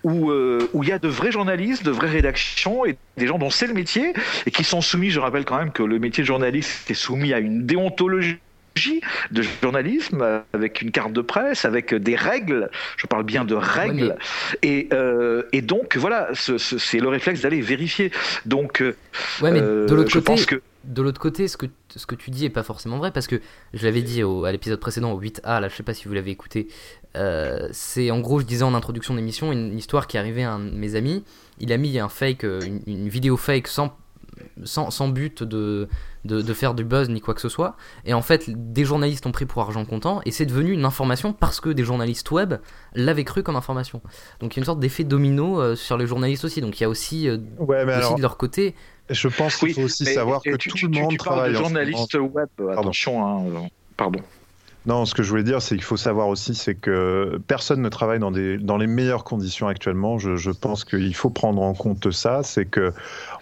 [0.04, 3.38] où euh, où il y a de vrais journalistes, de vraies rédactions et des gens
[3.38, 4.14] dont c'est le métier
[4.46, 5.10] et qui sont soumis.
[5.10, 8.40] Je rappelle quand même que le métier de journaliste est soumis à une déontologie
[9.32, 12.70] de journalisme avec une carte de presse, avec des règles.
[12.98, 14.16] Je parle bien de règles.
[14.18, 18.12] Ouais, et, euh, et donc voilà, ce, ce, c'est le réflexe d'aller vérifier.
[18.46, 18.82] Donc,
[19.42, 22.06] Ouais, mais euh, de l'autre je côté, pense que de l'autre côté, ce que, ce
[22.06, 23.40] que tu dis est pas forcément vrai parce que
[23.74, 26.14] je l'avais dit au, à l'épisode précédent, au 8A, là, je sais pas si vous
[26.14, 26.68] l'avez écouté.
[27.16, 30.54] Euh, c'est en gros, je disais en introduction d'émission, une histoire qui est arrivée à
[30.54, 31.24] un de mes amis.
[31.60, 33.96] Il a mis un fake, euh, une, une vidéo fake sans,
[34.64, 35.88] sans, sans but de,
[36.26, 37.76] de, de faire du buzz ni quoi que ce soit.
[38.06, 41.34] Et en fait, des journalistes ont pris pour argent comptant et c'est devenu une information
[41.34, 42.56] parce que des journalistes web
[42.94, 44.02] l'avaient cru comme information.
[44.40, 46.62] Donc il y a une sorte d'effet domino euh, sur les journalistes aussi.
[46.62, 48.76] Donc il y a aussi, euh, Ouais, mais aussi alors, de leur côté.
[49.10, 51.12] je pense qu'il Oui, faut aussi mais- savoir et que tu, tout tu- le monde
[51.12, 52.50] tu parles travaille de en journalistes web.
[52.72, 53.60] Attention, hein, euh,
[53.98, 54.20] pardon.
[54.88, 57.90] Non, ce que je voulais dire, c'est qu'il faut savoir aussi, c'est que personne ne
[57.90, 60.18] travaille dans, les meilleures conditions actuellement.
[60.18, 62.42] Je, pense qu'il faut prendre en compte ça.
[62.42, 62.92] C'est que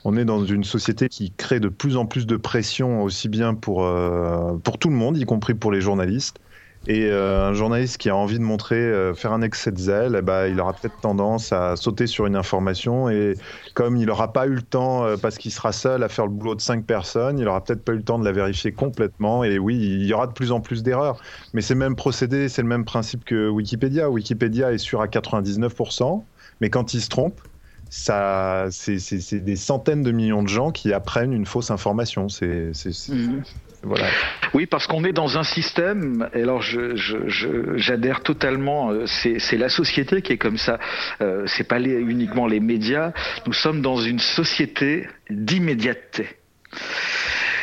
[0.03, 3.53] on est dans une société qui crée de plus en plus de pression, aussi bien
[3.53, 6.39] pour, euh, pour tout le monde, y compris pour les journalistes.
[6.87, 10.15] Et euh, un journaliste qui a envie de montrer, euh, faire un excès de zèle,
[10.17, 13.09] eh ben, il aura peut-être tendance à sauter sur une information.
[13.09, 13.37] Et
[13.75, 16.31] comme il n'aura pas eu le temps, euh, parce qu'il sera seul à faire le
[16.31, 19.43] boulot de cinq personnes, il n'aura peut-être pas eu le temps de la vérifier complètement.
[19.43, 21.19] Et oui, il y aura de plus en plus d'erreurs.
[21.53, 24.09] Mais c'est le même procédé, c'est le même principe que Wikipédia.
[24.09, 26.25] Wikipédia est sûr à 99%,
[26.61, 27.41] mais quand il se trompe,
[27.89, 32.29] ça, c'est des centaines de millions de gens qui apprennent une fausse information.
[32.29, 32.71] C'est
[33.09, 33.43] Mhm.
[33.83, 34.05] Voilà.
[34.53, 39.05] Oui, parce qu'on est dans un système, et alors je, je, je- j'adhère totalement, euh,
[39.05, 40.79] c'est, c'est la société qui est comme ça,
[41.21, 43.13] euh, c'est pas les, uniquement les médias,
[43.47, 46.27] nous sommes dans une société d'immédiateté.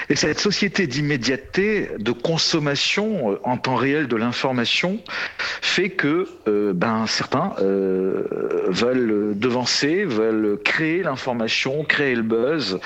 [0.08, 5.00] Et cette société d'immédiateté, de consommation euh, en temps réel de l'information,
[5.60, 8.22] fait que euh, ben, certains euh,
[8.68, 12.78] veulent devancer, veulent créer l'information, créer le buzz.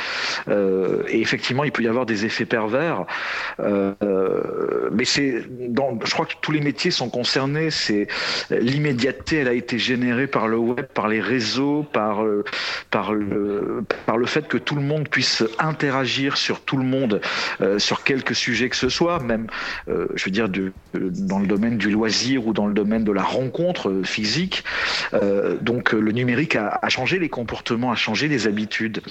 [0.48, 3.04] Et effectivement, il peut y avoir des effets pervers.
[3.58, 7.70] Mais c'est, je crois que tous les métiers sont concernés.
[7.70, 8.08] C'est
[8.50, 12.44] l'immédiateté, elle a été générée par le web, par les réseaux, par le
[14.26, 17.09] fait que tout le monde puisse interagir sur tout le monde,
[17.60, 19.46] euh, sur quelques sujets que ce soit, même,
[19.88, 23.12] euh, je veux dire, de, dans le domaine du loisir ou dans le domaine de
[23.12, 24.64] la rencontre euh, physique.
[25.14, 29.02] Euh, donc euh, le numérique a, changé les comportements, a changé les habitudes.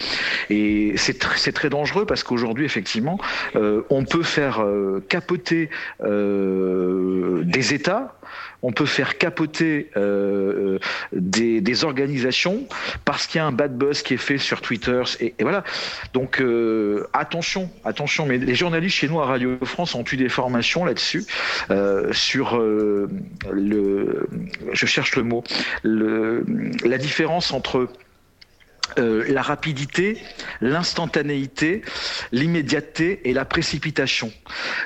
[0.50, 3.20] Et c'est tr- c'est très dangereux parce qu'aujourd'hui, effectivement,
[3.56, 5.70] euh, on peut faire euh, capoter
[6.04, 8.16] euh, des États
[8.62, 10.80] on peut faire capoter euh,
[11.14, 12.68] des, organisations
[13.06, 15.64] parce qu'il y a un bad buzz qui est fait sur Twitter et, voilà.
[16.14, 18.26] Donc euh, attention, attention.
[18.26, 21.26] Mais les journalistes chez nous à Radio France ont eu des formations là-dessus
[21.70, 23.10] euh, sur euh,
[23.52, 24.30] le,
[24.72, 25.44] je cherche le mot,
[25.84, 27.90] la différence entre
[28.98, 30.18] euh, la rapidité,
[30.62, 31.84] l'instantanéité,
[32.32, 34.32] l'immédiateté et la précipitation.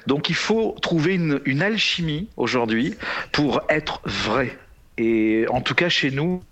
[0.08, 2.96] Donc il faut trouver une alchimie aujourd'hui
[3.32, 4.58] pour être vrai.
[4.98, 6.44] Et en tout cas chez nous,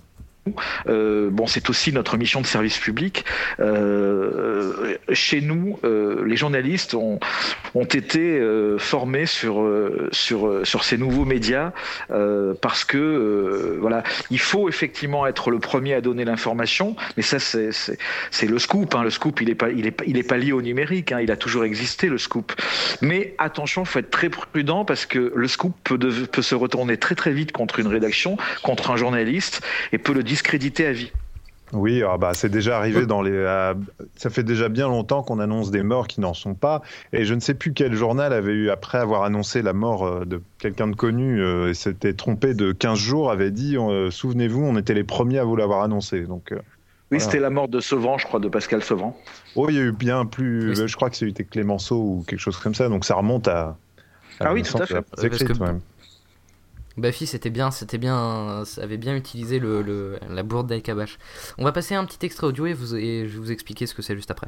[0.87, 3.25] euh, bon, c'est aussi notre mission de service public.
[3.59, 7.19] Euh, chez nous, euh, les journalistes ont,
[7.75, 8.41] ont été
[8.77, 9.69] formés sur
[10.11, 11.71] sur sur ces nouveaux médias
[12.61, 18.47] parce que voilà, il faut effectivement être le premier à donner l'information, mais ça c'est
[18.47, 18.95] le scoop.
[18.95, 19.03] Hein.
[19.03, 21.11] Le scoop, il est pas il est il est pas lié au numérique.
[21.11, 21.19] Hein.
[21.21, 22.53] Il a toujours existé le scoop.
[23.01, 27.15] Mais attention, faut être très prudent parce que le scoop peut, peut se retourner très
[27.15, 29.61] très vite contre une rédaction, contre un journaliste
[29.91, 31.11] et peut le discréditer à vie.
[31.73, 33.31] Oui, ah bah, c'est déjà arrivé dans les.
[33.31, 33.73] euh,
[34.17, 36.81] ça fait déjà bien longtemps qu'on annonce des morts qui n'en sont pas.
[37.13, 40.25] Et je ne sais plus quel journal avait eu, après avoir annoncé la mort euh,
[40.25, 44.61] de quelqu'un de connu, euh, et s'était trompé de 15 jours, avait dit euh, Souvenez-vous,
[44.61, 46.21] on était les premiers à vous l'avoir annoncé.
[46.23, 46.61] Donc, euh, Oui,
[47.11, 47.23] Voilà.
[47.23, 49.17] c'était la mort de Sevran, je crois, de Pascal Sevran.
[49.55, 50.77] oh, il y a eu bien plus.
[50.77, 52.89] Oui, je crois que c'était Clémenceau ou quelque chose comme ça.
[52.89, 53.77] Donc, ça remonte à.
[54.41, 55.01] Ah oui, tout à fait.
[55.01, 55.53] parce que-
[56.97, 61.17] Baffy, c'était bien, c'était bien, ça avait bien utilisé le, le- la bourde d'Aikabash.
[61.57, 63.93] On va passer un petit extrait audio et, vous, et je vais vous expliquer ce
[63.95, 64.47] que c'est juste après.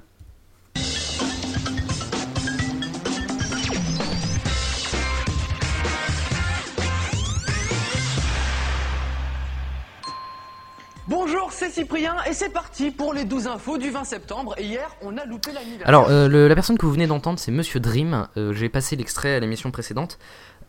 [11.06, 14.56] Bonjour, c'est Cyprien et c'est parti pour les 12 infos du 20 septembre.
[14.58, 15.88] Et hier, on a loupé l'anniversaire.
[15.90, 18.28] Alors, euh, le- la personne que vous venez d'entendre, c'est Monsieur Dream.
[18.38, 20.18] Euh, J'ai passé l'extrait à l'émission précédente.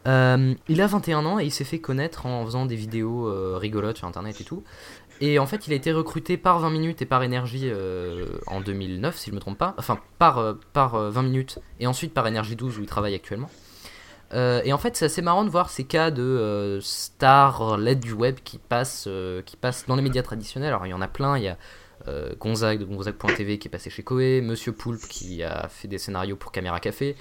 [0.07, 3.57] Euh, il a 21 ans et il s'est fait connaître en faisant des vidéos euh,
[3.57, 4.62] rigolotes sur internet et tout.
[5.20, 8.61] Et en fait, il a été recruté par 20 minutes et par énergie euh, en
[8.61, 9.74] 2009, si je me trompe pas.
[9.78, 13.50] Enfin, par, par euh, 20 minutes et ensuite par énergie 12 où il travaille actuellement.
[14.64, 18.40] Et en fait, c'est assez marrant de voir ces cas de stars LED du web
[18.42, 19.09] qui passent,
[19.46, 20.70] qui passent dans les médias traditionnels.
[20.70, 21.38] Alors, il y en a plein.
[21.38, 21.57] Il y a
[22.40, 26.34] Gonzague de Gonzague.tv qui est passé chez Koé, Monsieur Poulpe qui a fait des scénarios
[26.34, 27.14] pour Caméra Café,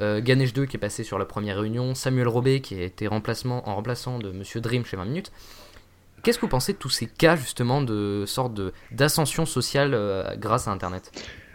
[0.00, 3.06] euh, Ganesh 2 qui est passé sur la première réunion, Samuel Robé qui a été
[3.06, 5.32] remplacement, en remplaçant de Monsieur Dream chez 20 minutes.
[6.22, 8.60] Qu'est-ce que vous pensez de tous ces cas justement de sorte
[8.92, 11.10] d'ascension sociale euh, grâce à Internet?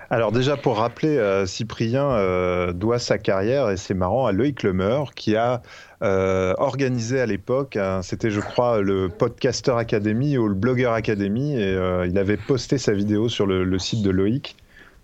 [0.09, 5.13] Alors déjà pour rappeler, euh, Cyprien doit sa carrière, et c'est marrant, à Loïc Lemeur,
[5.13, 5.61] qui a
[6.01, 11.71] organisé à l'époque, c'était je crois le Podcaster Academy ou le Blogger Academy, et
[12.07, 14.55] il avait posté sa vidéo sur le site de Loïc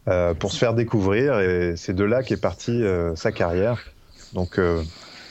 [0.08, 3.84] euh, pour se faire découvrir, et c'est de là qu'est partie euh, sa carrière.
[4.34, 4.84] Donc euh,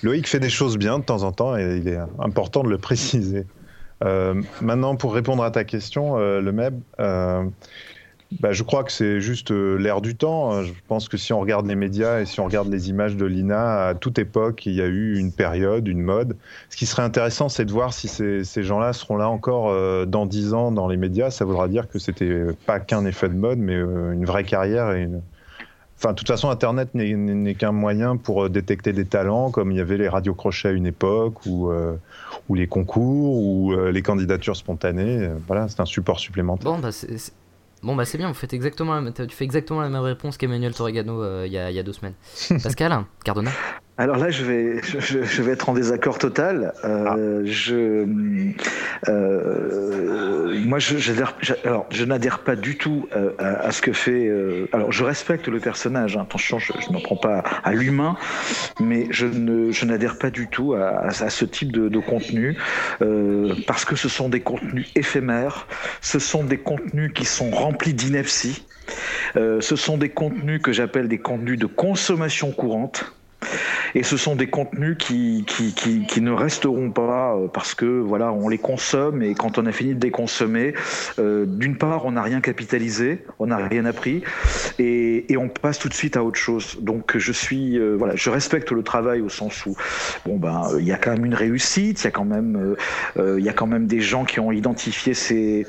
[0.02, 2.78] Loïc fait des choses bien de temps en temps, et il est important de le
[2.78, 3.46] préciser.
[4.02, 6.80] Euh, maintenant, pour répondre à ta question, le MEB,
[8.38, 10.62] bah, je crois que c'est juste euh, l'air du temps.
[10.62, 13.26] Je pense que si on regarde les médias et si on regarde les images de
[13.26, 16.36] l'INA, à toute époque, il y a eu une période, une mode.
[16.68, 20.26] Ce qui serait intéressant, c'est de voir si ces, gens-là seront là encore euh, dans
[20.26, 21.30] dix ans dans les médias.
[21.30, 24.92] Ça voudra dire que c'était pas qu'un effet de mode, mais euh, une vraie carrière
[24.92, 25.08] et.
[25.98, 29.80] Enfin, de toute façon, Internet n'est- qu'un moyen pour détecter des talents, comme il y
[29.80, 31.70] avait les radios crochets à une époque, ou,
[32.54, 35.28] les concours, ou les candidatures spontanées.
[35.46, 36.78] Voilà, c'est un support supplémentaire.
[36.78, 36.90] Bah
[37.82, 40.74] bon bah c'est bien, vous faites exactement la, tu fais exactement la même réponse qu'Emmanuel
[40.74, 42.14] Torregano euh, il y, a, il y a deux semaines.
[42.62, 43.50] Pascal, Cardona?
[44.00, 46.72] Alors là, je vais, je, je vais être en désaccord total.
[46.86, 48.06] Euh, Je,
[49.10, 50.96] euh, moi, je,
[51.66, 54.26] alors, n'adhère pas du tout euh, à, à ce que fait.
[54.26, 56.16] euh, alors, je respecte le personnage.
[56.16, 58.16] hein, attention, je, je n'en prends pas à l'humain,
[58.80, 61.98] mais je ne, je n'adhère pas du tout à, à- à ce type de, de
[61.98, 62.56] contenu
[63.02, 65.66] euh, parce que ce sont des contenus éphémères.
[66.00, 68.64] Ce sont des contenus qui sont remplis d'ineptie.
[69.36, 73.14] Euh, ce sont des contenus que j'appelle des contenus de consommation courante.
[73.94, 77.84] Et ce sont des contenus qui, qui, qui, qui ne resteront pas euh, parce que
[77.84, 80.74] voilà, on les consomme et quand on a fini de les consommer,
[81.18, 84.22] euh, d'une part, on n'a rien capitalisé, on n'a rien appris
[84.78, 86.78] et, et, on passe tout de suite à autre chose.
[86.80, 89.76] Donc je suis euh, voilà, je respecte le travail au sens où
[90.26, 92.76] bon ben il y a quand même une réussite, il y a quand même
[93.18, 95.66] euh, il y a quand même des gens qui ont identifié ces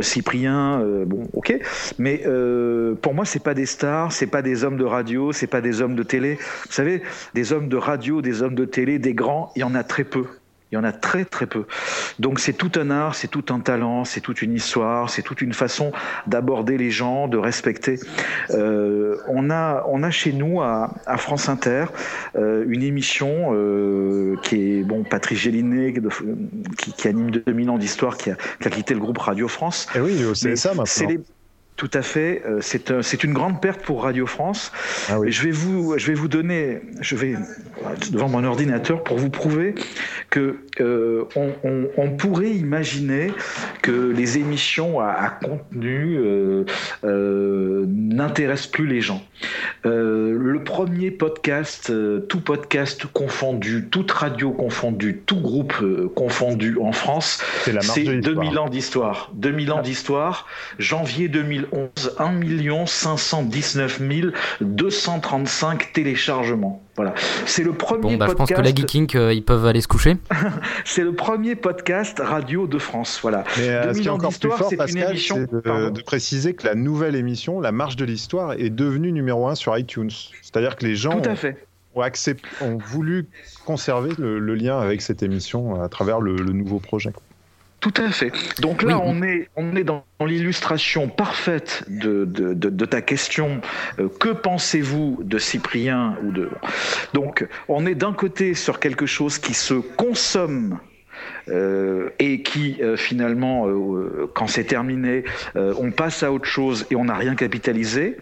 [0.00, 1.58] Cyprien, bon ok,
[1.98, 2.24] mais
[3.02, 5.80] pour moi c'est pas des stars, c'est pas des hommes de radio, c'est pas des
[5.80, 6.34] hommes de télé.
[6.34, 7.02] Vous savez,
[7.34, 10.04] des hommes de radio, des hommes de télé, des grands, il y en a très
[10.04, 10.26] peu.
[10.72, 11.64] Il y en a très très peu.
[12.18, 15.40] Donc c'est tout un art, c'est tout un talent, c'est toute une histoire, c'est toute
[15.40, 15.92] une façon
[16.26, 18.00] d'aborder les gens, de respecter.
[18.50, 21.84] Euh, on a on a chez nous à, à France Inter
[22.34, 25.94] euh, une émission euh, qui est bon Patrice Gélinet
[26.76, 29.86] qui, qui, anime 2000 ans d'histoire, qui a, qui a, quitté le groupe Radio France.
[29.94, 31.22] Et oui, c'est ça maintenant.
[31.76, 32.42] Tout à fait.
[32.60, 34.72] C'est c'est une grande perte pour Radio France.
[35.08, 35.30] Ah oui.
[35.30, 37.34] Je vais vous je vais vous donner je vais
[38.10, 39.74] devant mon ordinateur pour vous prouver
[40.30, 43.32] que euh, on, on, on, pourrait imaginer
[43.82, 46.64] que les émissions à, à contenu euh,
[47.04, 49.22] euh, n'intéressent plus les gens.
[49.84, 51.92] le premier podcast,
[52.28, 55.74] tout podcast confondu, toute radio confondue, tout groupe
[56.14, 57.42] confondu en France,
[57.80, 59.30] c'est 2000 ans d'histoire.
[59.34, 60.46] 2000 ans d'histoire,
[60.78, 61.28] janvier
[61.72, 64.00] 2011, 1 519
[64.60, 66.82] 235 téléchargements.
[66.96, 67.14] Voilà.
[67.44, 68.48] C'est le premier bon, bah, podcast.
[68.48, 70.16] Je pense que la Geeking, euh, ils peuvent aller se coucher.
[70.84, 73.18] c'est le premier podcast radio de France.
[73.20, 73.44] Voilà.
[73.58, 76.74] Mais euh, ce qui est encore plus fort, Pascal, c'est de, de, préciser que la
[76.74, 80.10] nouvelle émission, La Marche de l'Histoire, est devenue numéro un sur iTunes.
[80.42, 81.66] C'est-à-dire que les gens Tout à fait.
[81.94, 83.26] Ont, accepté, ont voulu
[83.64, 87.12] conserver le, le, lien avec cette émission à travers le, le nouveau projet.
[87.80, 88.32] Tout à fait.
[88.60, 89.04] Donc là, oui.
[89.04, 93.60] on, est, on est dans l'illustration parfaite de, de, de, de, ta question.
[93.98, 96.50] Euh, que pensez-vous de Cyprien ou de
[97.12, 100.78] Donc, on est d'un côté sur quelque chose qui se consomme
[101.48, 105.24] euh, et qui euh, finalement, euh, quand c'est terminé,
[105.54, 108.16] on passe à autre chose et on n'a rien capitalisé,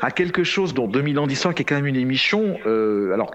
[0.00, 2.56] à quelque chose dont 2000 ans d'histoire, qui est quand même une émission.
[3.12, 3.32] alors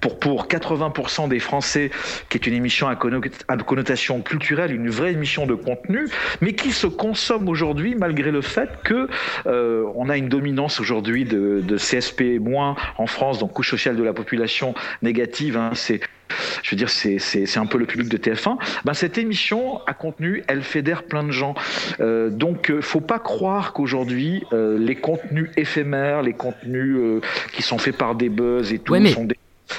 [0.00, 1.90] pour, pour 80% des Français,
[2.28, 6.08] qui est une émission à connotation culturelle, une vraie émission de contenu,
[6.40, 9.08] mais qui se consomme aujourd'hui malgré le fait que
[9.46, 12.38] euh, on a une dominance aujourd'hui de, de CSP-
[12.98, 15.56] en France, donc couche sociale de la population négative.
[15.56, 16.00] Hein, c'est
[16.62, 18.56] je veux dire, c'est un peu le public de TF1.
[18.84, 21.54] Ben, cette émission à contenu, elle fédère plein de gens.
[22.00, 27.20] Euh, donc, euh, faut pas croire qu'aujourd'hui, euh, les contenus éphémères, les contenus euh,
[27.52, 29.12] qui sont faits par des buzz et tout, ouais, mais...
[29.12, 29.36] sont des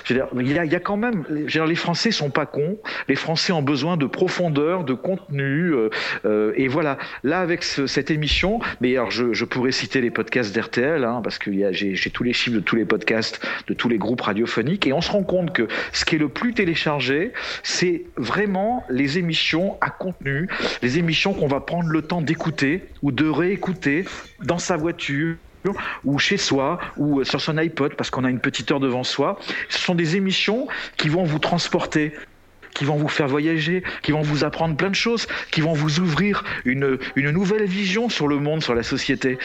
[0.10, 2.78] il y, a, quand même, les Français sont pas cons.
[3.08, 5.90] Les Français ont besoin de profondeur, de contenu, euh,
[6.26, 6.98] euh, et voilà.
[7.24, 11.22] Là, avec ce, cette émission, mais alors je, je, pourrais citer les podcasts d'RTL, hein,
[11.24, 14.88] parce que j'ai tous les chiffres de tous les podcasts, de tous les groupes radiophoniques,
[14.88, 17.32] et on se rend compte que ce qui est le plus téléchargé,
[17.64, 20.48] c'est vraiment les émissions à contenu,
[20.82, 24.06] les émissions qu'on va prendre le temps d'écouter ou de réécouter
[24.44, 25.36] dans sa voiture
[26.04, 29.40] ou chez soi ou sur son iPod parce qu'on a une petite heure devant soi.
[29.70, 32.14] Ce sont des émissions qui vont vous transporter
[32.74, 36.00] qui vont vous faire voyager, qui vont vous apprendre plein de choses, qui vont vous
[36.00, 39.38] ouvrir une, nouvelle vision sur le monde, sur la société.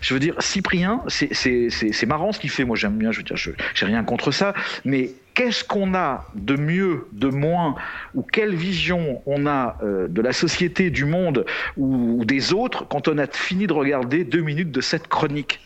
[0.00, 3.36] Je veux dire, Cyprien, c'est marrant ce qu'il fait, moi j'aime bien, je veux dire,
[3.36, 4.54] j'ai rien contre ça,
[4.84, 7.74] mais qu'est-ce qu'on a de mieux, de moins,
[8.14, 11.46] ou quelle vision on a euh, de la société, du monde
[11.76, 15.60] ou des autres quand on a fini de regarder deux minutes de cette chronique?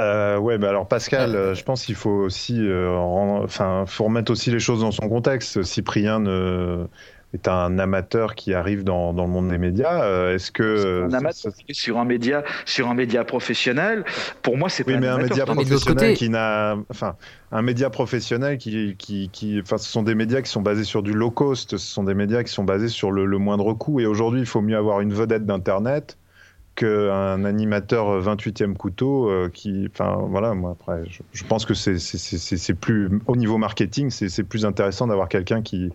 [0.00, 4.32] Euh, ouais, bah alors Pascal, euh, je pense qu'il faut aussi, euh, enfin, faut remettre
[4.32, 5.62] aussi les choses dans son contexte.
[5.62, 6.86] Cyprien ne,
[7.34, 10.04] est un amateur qui arrive dans, dans le monde des médias.
[10.04, 11.52] Euh, Est-ce que un amateur ça...
[11.72, 14.04] sur un média sur un média professionnel
[14.42, 17.16] Pour moi, c'est oui, pas mais un, un média professionnel qui n'a, enfin,
[17.50, 21.02] un média professionnel qui, qui, qui, enfin, ce sont des médias qui sont basés sur
[21.02, 21.76] du low cost.
[21.76, 24.00] Ce sont des médias qui sont basés sur le, le moindre coût.
[24.00, 26.16] Et aujourd'hui, il faut mieux avoir une vedette d'internet
[26.74, 32.74] qu'un animateur 28e couteau euh, qui, enfin voilà, moi après, je, je pense que c'est
[32.74, 35.90] plus au niveau marketing, c'est plus intéressant d'avoir quelqu'un qui,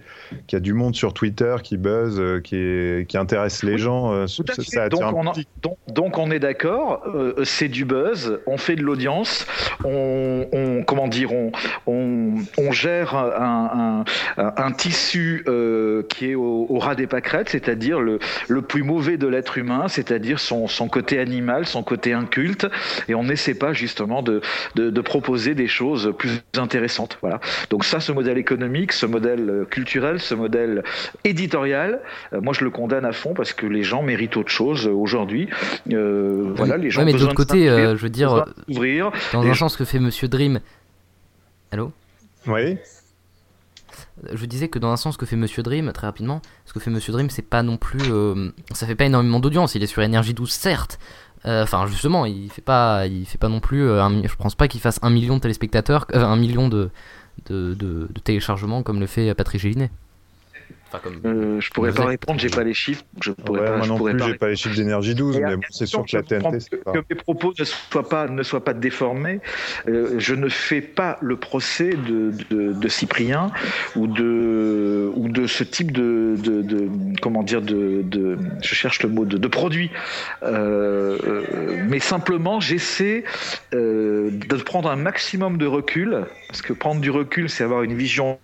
[0.46, 4.14] qui a du monde sur Twitter, qui buzz, euh, qui, est, qui intéresse les gens.
[4.14, 7.04] Euh, ça, ça donc, on a, donc, donc, on est d'accord,
[7.44, 9.48] c'est du buzz, on fait de l'audience,
[9.84, 11.52] on, on, comment dire, on,
[11.88, 14.04] on, on gère un,
[14.38, 15.44] un, un tissu
[16.10, 19.88] qui est au, au ras des pâquerettes, c'est-à-dire le, le plus mauvais de l'être humain,
[19.88, 22.68] c'est-à-dire son son, son côté animal, son côté inculte,
[23.08, 24.42] et on n'essaie pas justement de,
[24.76, 27.18] de, de, proposer des choses plus intéressantes.
[27.22, 27.40] Voilà.
[27.70, 30.84] Donc ça, ce modèle économique, ce modèle culturel, ce modèle
[31.24, 32.02] éditorial,
[32.34, 35.50] euh, moi je le condamne à fond parce que les gens méritent autre chose aujourd'hui.
[35.92, 37.02] Euh, voilà, les gens.
[37.02, 39.86] Ouais, mais de l'autre côté, euh, je veux dire, ouvrir, dans un sens, ce que
[39.86, 40.60] fait Monsieur Dream.
[41.72, 41.92] Allô?
[42.48, 42.78] Oui.
[44.34, 46.80] Je disais que dans un sens, ce que fait Monsieur Dream, très rapidement, ce que
[46.80, 49.76] fait Monsieur Dream, c'est pas non plus, euh, ça fait pas énormément d'audience.
[49.76, 51.00] Il est sur énergie 12, certes.
[51.46, 53.84] Euh, enfin, justement, il fait pas, il fait pas non plus.
[53.84, 56.90] Euh, un, je pense pas qu'il fasse un million de téléspectateurs, un million de
[57.50, 59.92] de, téléchargements comme le fait Patrick Gélinet.
[60.90, 63.04] Enfin, comme euh, je pourrais pas répondre, j'ai pas les chiffres.
[63.22, 65.16] Je pourrais ouais, pas, moi je non pourrais plus, pas j'ai pas les chiffres d'énergie
[65.16, 66.92] 12, mais bon, c'est sûr que la TNT, que, pas...
[66.94, 69.42] que mes propos ne soient pas, ne soient pas déformés.
[69.88, 73.52] Euh, je ne fais pas le procès de, de, de, Cyprien
[73.96, 76.90] ou de, ou de ce type de, de, de
[77.22, 79.92] comment dire, de, de, je cherche le mot, de, de produit.
[80.44, 81.44] Euh,
[81.90, 83.26] mais simplement, j'essaie
[83.74, 87.96] euh, de prendre un maximum de recul, parce que prendre du recul, c'est avoir une
[87.96, 88.40] vision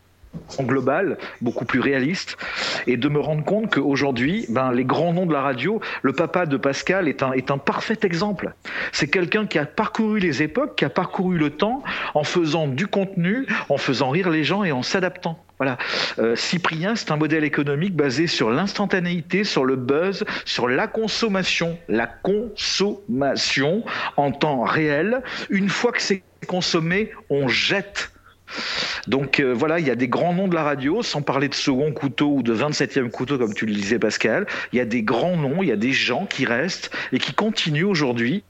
[0.61, 2.37] global, beaucoup plus réaliste,
[2.87, 6.45] et de me rendre compte qu'aujourd'hui, ben, les grands noms de la radio, le papa
[6.45, 8.53] de Pascal est un, est un parfait exemple.
[8.91, 12.87] C'est quelqu'un qui a parcouru les époques, qui a parcouru le temps, en faisant du
[12.87, 15.43] contenu, en faisant rire les gens et en s'adaptant.
[15.59, 15.77] Voilà.
[16.19, 21.77] Euh, Cyprien, c'est un modèle économique basé sur l'instantanéité, sur le buzz, sur la consommation.
[21.87, 23.83] La consommation
[24.17, 25.21] en temps réel.
[25.49, 28.12] Une fois que c'est consommé, on jette
[29.07, 31.53] donc euh, voilà, il y a des grands noms de la radio, sans parler de
[31.53, 34.47] second couteau ou de 27e couteau, comme tu le disais Pascal.
[34.71, 37.33] Il y a des grands noms, il y a des gens qui restent et qui
[37.33, 38.43] continuent aujourd'hui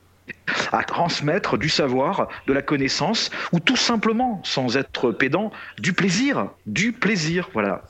[0.71, 6.49] à transmettre du savoir, de la connaissance, ou tout simplement, sans être pédant, du plaisir.
[6.65, 7.83] Du plaisir, voilà.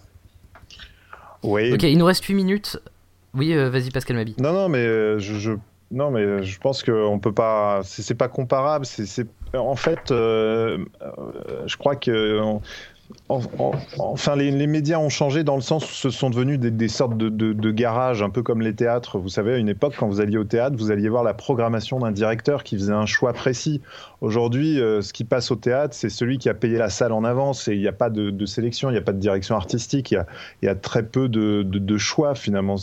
[1.43, 1.73] Oui.
[1.73, 2.79] Ok, il nous reste 8 minutes.
[3.33, 4.35] Oui, euh, vas-y Pascal Mabi.
[4.39, 5.51] Non, non, mais euh, je, je...
[5.91, 7.81] Non, mais je pense qu'on peut pas.
[7.83, 8.83] C'est pas comparable.
[8.85, 9.27] C'est
[9.59, 10.83] en fait, euh,
[11.65, 12.59] je crois que.
[13.97, 17.71] Enfin, les, médias ont changé dans le sens où ce sont devenus des, sortes de,
[17.71, 19.17] garages, un peu comme les théâtres.
[19.17, 21.99] Vous savez, à une époque, quand vous alliez au théâtre, vous alliez voir la programmation
[21.99, 23.81] d'un directeur qui faisait un choix précis.
[24.21, 27.23] Aujourd'hui, euh, ce qui passe au théâtre, c'est celui qui a payé la salle en
[27.23, 30.11] avance et il n'y a pas de, sélection, il n'y a pas de direction artistique,
[30.11, 30.23] il
[30.61, 32.75] y a, très peu de, choix finalement.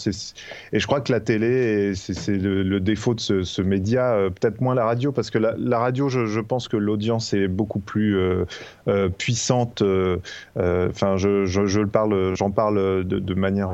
[0.72, 4.74] Et je crois que la télé, c'est le, défaut de ce, média, euh, peut-être moins
[4.74, 9.82] la radio, parce que la, radio, je, pense que l'audience est beaucoup plus euh puissante.
[10.56, 13.70] Enfin, je, je, je, le parle, j'en parle de, de manière.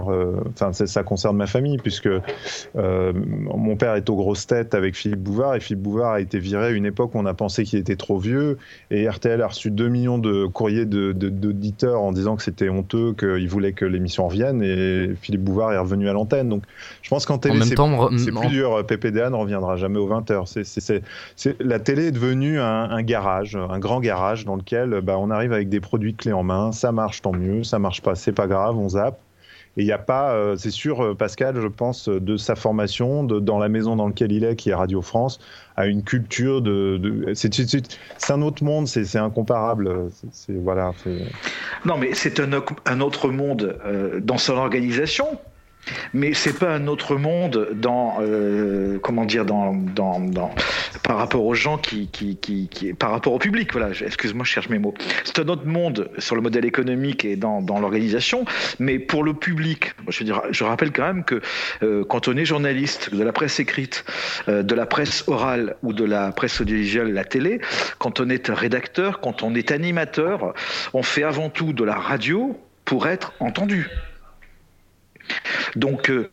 [0.50, 2.08] Enfin, ça concerne ma famille, puisque
[2.74, 6.66] mon père est aux grosses têtes avec Philippe Bouvard et Philippe Bouvard a été viré
[6.66, 8.58] à une époque où on a pensé qu'il était trop vieux
[8.90, 12.68] et RTL a reçu 2 millions de courriers d'auditeurs de, de, en disant que c'était
[12.68, 16.48] honteux, qu'ils voulaient que l'émission revienne et Philippe Bouvard est revenu à l'antenne.
[16.48, 16.62] Donc
[17.02, 18.84] je pense qu'en télé, c'est plus dur.
[18.86, 20.46] PPDA ne reviendra jamais aux 20h.
[20.46, 21.02] C est, c
[21.50, 25.30] est, la télé est devenue un, un, garage, un grand garage dans lequel bah, on
[25.30, 27.64] arrive avec des produits clés en Ça marche, tant mieux.
[27.64, 29.18] Ça marche pas, c'est pas grave, on zappe.
[29.78, 33.40] Et il n'y a pas, euh, c'est sûr, Pascal, je pense, de sa formation, de,
[33.40, 35.38] dans la maison dans laquelle il est, qui est Radio France,
[35.76, 36.96] à une culture de.
[36.96, 40.10] de c'est un autre monde, c'est incomparable.
[40.48, 40.92] Voilà.
[41.84, 42.48] Non, mais c'est un,
[42.86, 45.26] un, autre monde euh, dans son organisation.
[46.14, 50.54] Mais c'est pas un autre monde dans euh, comment dire dans, dans, dans,
[51.02, 53.90] par rapport aux gens qui, qui, qui, qui par rapport au public voilà.
[53.90, 54.94] Excuse-moi je cherche mes mots.
[55.24, 58.44] C'est un autre monde sur le modèle économique et dans, dans l'organisation
[58.78, 61.40] mais pour le public je je rappelle quand même que
[61.82, 64.04] euh, quand on est journaliste de la presse écrite
[64.48, 67.60] euh, de la presse orale ou de la presse audiovisuelle la télé
[67.98, 70.54] quand on est rédacteur quand on est animateur
[70.94, 73.88] on fait avant tout de la radio pour être entendu
[75.74, 76.30] donc, euh,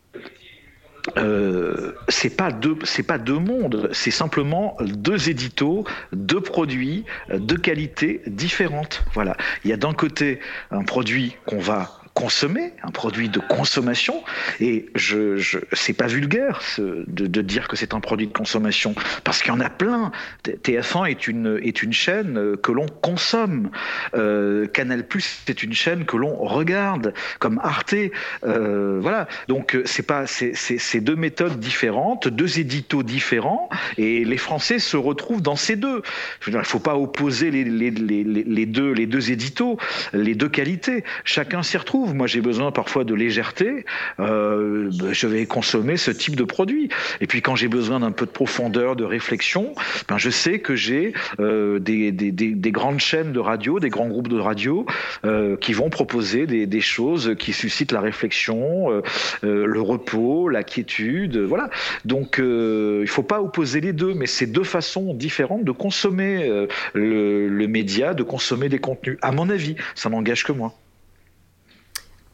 [1.18, 2.78] euh, c'est pas deux,
[3.26, 9.04] deux mondes, c'est simplement deux éditos, deux produits de qualité différentes.
[9.14, 9.36] Voilà.
[9.64, 10.40] Il y a d'un côté
[10.72, 14.24] un produit qu'on va consommer, un produit de consommation.
[14.60, 18.34] Et je, je c'est pas vulgaire ce, de, de, dire que c'est un produit de
[18.34, 20.12] consommation, parce qu'il y en a plein.
[20.46, 23.72] TF1 est une, est une chaîne que l'on consomme.
[24.16, 27.96] Euh, Canal Plus c'est une chaîne que l'on regarde, comme Arte.
[28.44, 29.28] Euh, voilà.
[29.48, 35.42] Donc c'est pas c'est deux méthodes différentes, deux éditos différents, et les Français se retrouvent
[35.42, 36.02] dans ces deux.
[36.48, 39.78] Il faut pas opposer les, les, les, les deux les deux éditos,
[40.14, 41.04] les deux qualités.
[41.24, 42.03] Chacun s'y retrouve.
[42.08, 43.86] Moi, j'ai besoin parfois de légèreté.
[44.20, 46.90] Euh, ben, je vais consommer ce type de produit.
[47.22, 49.74] Et puis, quand j'ai besoin d'un peu de profondeur, de réflexion,
[50.08, 53.90] ben, je sais que j'ai euh, des, des, des, des, grandes chaînes de radio, des
[53.90, 54.86] grands groupes de radio
[55.26, 59.02] euh, qui vont proposer des, choses qui suscitent la réflexion,
[59.42, 61.38] le repos, la quiétude.
[61.38, 61.70] Voilà.
[62.04, 67.48] Donc, il faut pas opposer les deux, mais c'est deux façons différentes de consommer le,
[67.48, 69.18] le média, de consommer des contenus.
[69.22, 70.74] À mon avis, ça n'engage que moi.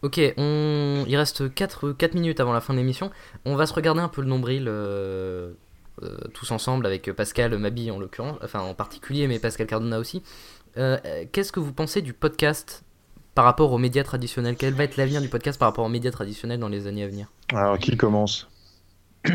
[0.02, 1.04] Ok, on...
[1.08, 3.12] il reste 4, 4 minutes avant la fin de l'émission.
[3.45, 5.52] On va se regarder un peu le nombril euh,
[6.04, 10.24] euh, tous ensemble avec Pascal Mabi en l'occurrence, enfin en particulier, mais Pascal Cardona aussi.
[10.78, 10.97] Euh,
[11.32, 12.84] Qu'est-ce que vous pensez du podcast
[13.36, 14.56] par rapport aux médias traditionnels?
[14.58, 17.08] Quel va être l'avenir du podcast par rapport aux médias traditionnels dans les années à
[17.08, 17.28] venir?
[17.54, 18.47] Alors, qui commence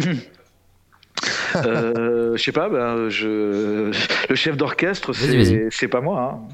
[1.57, 3.93] euh, Je sais pas, ben, je...
[4.29, 6.41] le chef d'orchestre, c'est pas moi.
[6.41, 6.49] Hein.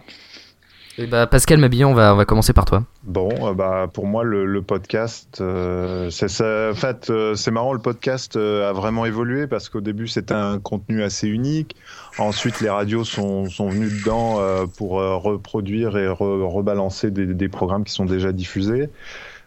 [1.01, 2.85] Et bah, Pascal Mabillon, on va, on va commencer par toi.
[3.05, 6.69] Bon, euh, bah, pour moi, le, le podcast, euh, c'est ça.
[6.73, 10.35] En fait, euh, c'est marrant, le podcast euh, a vraiment évolué parce qu'au début, c'était
[10.35, 11.75] un contenu assez unique.
[12.19, 14.41] Ensuite, les radios sont, sont venues dedans
[14.77, 14.91] pour
[15.23, 18.91] reproduire et re, rebalancer des, des, programmes qui sont déjà diffusés.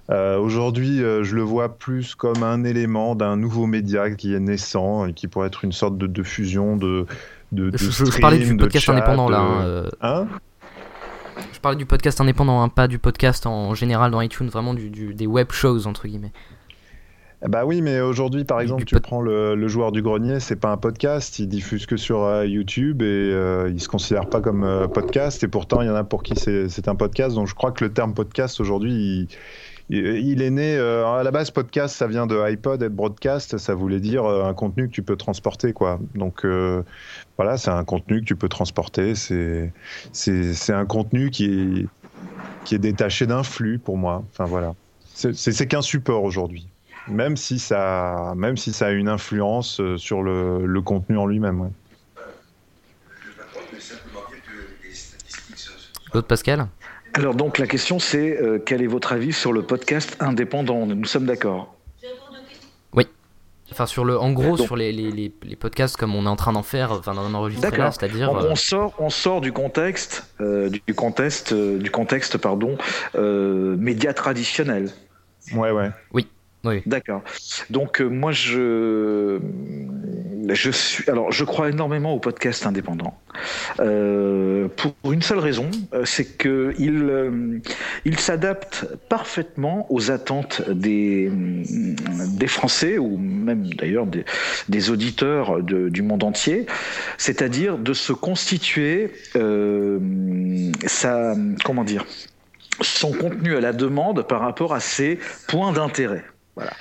[0.09, 5.13] Aujourd'hui, je le vois plus comme un élément d'un nouveau média qui est naissant et
[5.13, 7.05] qui pourrait être une sorte de, de fusion de.
[7.51, 9.39] de, de je, stream, je parlais du podcast chat, indépendant là.
[9.39, 10.27] Hein, hein?
[11.53, 14.89] Je parlais du podcast indépendant, hein, pas du podcast en général dans iTunes, vraiment du,
[14.89, 16.31] du, des web shows entre guillemets.
[17.47, 20.71] Bah oui, mais aujourd'hui, par exemple, tu prends le, le, joueur du grenier, c'est pas
[20.71, 24.63] un podcast, il diffuse que sur euh, YouTube et euh, il se considère pas comme
[24.63, 25.43] euh, podcast.
[25.43, 27.36] Et pourtant, il y en a pour qui c'est un podcast.
[27.36, 29.27] Donc, je crois que le terme podcast aujourd'hui, il,
[29.89, 30.77] il, est né.
[30.77, 33.57] Euh, à la base, podcast, ça vient de iPod et de broadcast.
[33.57, 35.99] Ça voulait dire euh, un contenu que tu peux transporter, quoi.
[36.15, 36.84] Donc euh,
[37.38, 39.15] voilà, c'est un contenu que tu peux transporter.
[39.15, 39.71] C'est
[40.11, 41.88] c'est un contenu qui est
[42.65, 44.23] qui est détaché d'un flux pour moi.
[44.31, 44.73] Enfin voilà,
[45.13, 46.67] c'est qu'un support aujourd'hui
[47.09, 51.59] même si ça, même si ça a une influence sur le, le contenu en lui-même.
[51.59, 51.69] Ouais.
[56.13, 56.67] L'autre Pascal?
[57.14, 60.86] Alors donc la question c'est euh, quel est votre avis sur le podcast indépendant?
[60.88, 61.76] Nous sommes d'accord
[62.93, 63.07] Oui.
[63.72, 66.36] Enfin sur le, en gros donc, sur les, les, les, podcasts comme on est en
[66.36, 68.32] train d'en faire, enfin d'en enregistrer là, c'est-à-dire.
[68.32, 72.78] On, on, sort, on sort du contexte, euh, du contexte, euh, du contexte pardon,
[73.16, 74.89] média traditionnel.
[75.53, 75.91] Ouais ouais.
[76.14, 76.28] Oui.
[76.86, 77.24] D'accord.
[77.70, 79.39] Donc euh, moi je
[80.49, 83.18] je suis alors je crois énormément au podcast indépendant
[83.80, 87.59] euh, pour une seule raison, euh, c'est que il euh,
[88.05, 96.24] il s'adapte parfaitement aux attentes des des Français ou même d'ailleurs des, auditeurs du monde
[96.24, 96.66] entier,
[97.18, 99.11] c'est-à-dire de se constituer
[100.86, 102.05] sa comment dire
[102.82, 106.26] son contenu à la demande par rapport à ses points d'intérêt.
[106.55, 106.73] Voilà.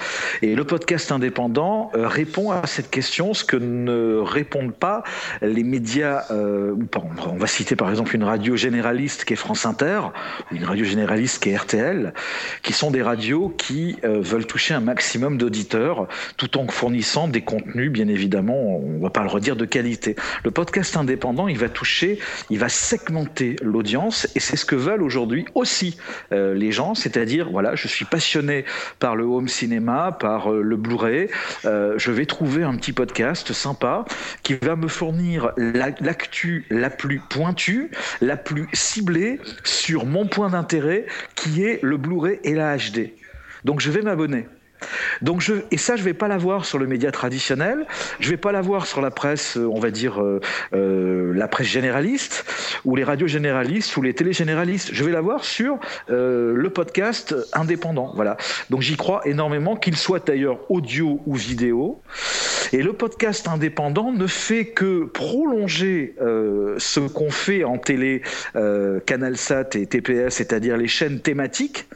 [0.42, 5.02] Et le podcast indépendant euh, répond à cette question, ce que ne répondent pas
[5.40, 6.24] les médias.
[6.30, 6.74] Euh,
[7.24, 10.00] on va citer par exemple une radio généraliste qui est France Inter,
[10.50, 12.12] ou une radio généraliste qui est RTL,
[12.62, 16.06] qui sont des radios qui euh, veulent toucher un maximum d'auditeurs,
[16.36, 20.16] tout en fournissant des contenus, bien évidemment, on va pas le redire, de qualité.
[20.44, 22.18] Le podcast indépendant, il va toucher,
[22.50, 25.96] il va segmenter l'audience, et c'est ce que veulent aujourd'hui aussi
[26.30, 28.64] les gens, c'est-à-dire, voilà, je suis passionné
[28.98, 31.28] par le home cinéma, par euh, le Blu-ray,
[31.66, 34.04] euh, je vais trouver un petit podcast sympa
[34.42, 40.50] qui va me fournir l'actu la, la, plus pointue, la plus ciblée sur mon point
[40.50, 41.06] d'intérêt
[41.36, 43.12] qui est le Blu-ray et la HD.
[43.64, 44.48] Donc je vais m'abonner.
[45.20, 47.87] Donc je, et ça, je vais pas l'avoir sur le média traditionnel,
[48.20, 50.41] je vais pas l'avoir sur la presse, on va dire euh,
[50.74, 52.45] euh, la presse généraliste,
[52.85, 54.91] ou les radios généralistes, ou les télé généralistes.
[54.93, 55.78] Je vais l'avoir sur
[56.11, 58.12] euh, le podcast indépendant.
[58.14, 58.37] Voilà.
[58.70, 62.03] Donc j'y crois énormément, qu'il soit d'ailleurs audio ou vidéo.
[62.72, 68.22] Et le podcast indépendant ne fait que prolonger euh, ce qu'on fait en télé,
[68.57, 71.87] euh, CanalSat et TPS, c'est-à-dire les chaînes thématiques.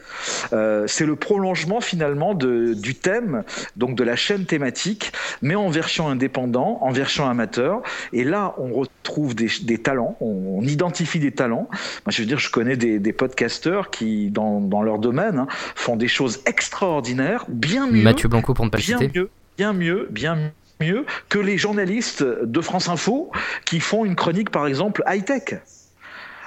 [0.51, 3.43] C'est le prolongement finalement de du thème,
[3.75, 5.11] donc de la chaîne thématique,
[5.41, 7.81] mais en version indépendant, en version amateur.
[8.13, 11.67] Et là, on retrouve des, des talents, on, on, identifie des talents.
[11.71, 15.47] Moi, je veux dire, je connais des, des podcasteurs qui, dans, dans leur domaine, hein,
[15.75, 18.03] font des choses extraordinaires, bien mieux.
[18.03, 19.19] Mathieu Blanco, pour ne pas le bien citer.
[19.19, 23.31] Mieux, bien mieux, bien mieux mieux que les journalistes de France Info
[23.65, 25.59] qui font une chronique, par exemple, high-tech.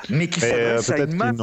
[0.09, 1.37] Mais qui s'adresse euh, à une masse.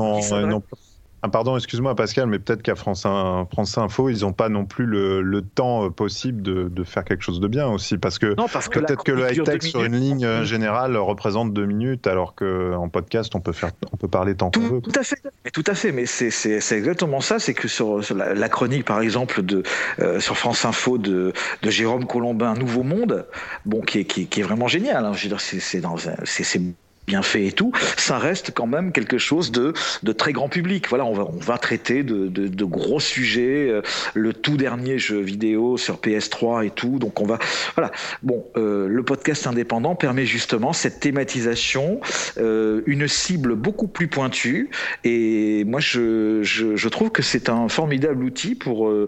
[1.27, 4.85] Ah, pardon, excuse-moi Pascal, mais peut-être qu'à France, France Info, ils n'ont pas non plus
[4.85, 8.33] le, le temps euh, possible de, de, faire quelque chose de bien aussi, parce que,
[8.33, 12.87] que peut-être que le high-tech sur une ligne euh, générale représente deux minutes, alors qu'en
[12.87, 14.81] podcast, on peut, faire, on peut parler tant qu'on veut.
[14.81, 18.15] Tout à fait, mais tout à fait, mais c'est exactement ça, c'est que sur, sur
[18.15, 19.63] la, la, chronique, par exemple, de,
[19.99, 23.25] euh, sur France Info de, de Jérôme Colombin, Nouveau Monde,
[23.65, 26.61] bon, qui est, qui, qui est vraiment génial, hein, je veux dire, c'est
[27.07, 30.89] bien fait et tout, ça reste quand même quelque chose de, de très grand public.
[30.89, 33.81] Voilà, on va, on va traiter de, de, de gros sujets, euh,
[34.13, 36.99] le tout dernier jeu vidéo sur PS3 et tout.
[36.99, 37.39] Donc on va,
[37.75, 37.91] voilà.
[38.23, 42.01] Bon, euh, le podcast indépendant permet justement cette thématisation,
[42.37, 44.69] euh, une cible beaucoup plus pointue.
[45.05, 49.07] Et moi, je, je, je trouve que c'est un formidable outil pour, euh,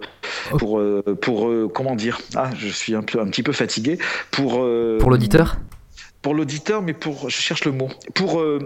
[0.57, 2.21] pour, euh, pour, comment dire?
[2.35, 3.97] Ah, je suis un peu, un petit peu fatigué
[4.31, 4.65] pour.
[4.99, 5.57] pour l'auditeur?
[6.21, 8.59] Pour l'auditeur, mais pour, je cherche le mot, pour, euh,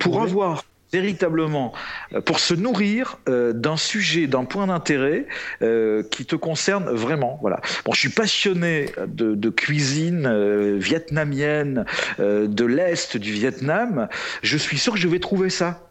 [0.00, 0.62] pour avoir
[0.92, 1.72] véritablement,
[2.12, 5.26] euh, pour se nourrir euh, d'un sujet, d'un point d'intérêt
[5.62, 7.38] euh, qui te concerne vraiment.
[7.40, 7.60] Voilà.
[7.84, 11.84] Bon, je suis passionné de, de cuisine euh, vietnamienne
[12.18, 14.08] de l'est du Vietnam.
[14.42, 15.85] Je suis sûr que je vais trouver ça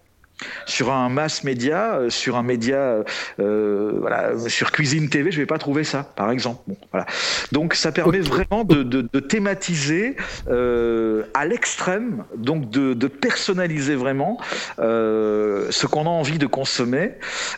[0.65, 3.03] sur un mass média, euh, sur un média,
[3.39, 6.61] euh, voilà, sur Cuisine TV, je vais pas trouver ça, par exemple.
[6.67, 7.05] Bon, voilà.
[7.51, 10.15] Donc ça permet vraiment de, de, de thématiser
[10.49, 14.39] euh, à l'extrême, donc de, de, personnaliser vraiment
[14.79, 17.13] euh, ce qu'on a envie de consommer.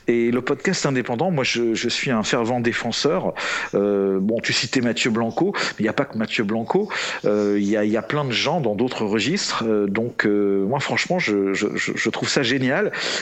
[0.08, 3.34] Et le podcast indépendant, moi je, je suis un fervent défenseur.
[3.74, 6.90] Bon, tu citais Mathieu Blanco, mais il n'y a pas que Mathieu Blanco.
[7.24, 9.64] Il y, a, y, a, plein de gens dans d'autres registres.
[9.88, 12.67] donc moi franchement, je, je, je trouve ça génial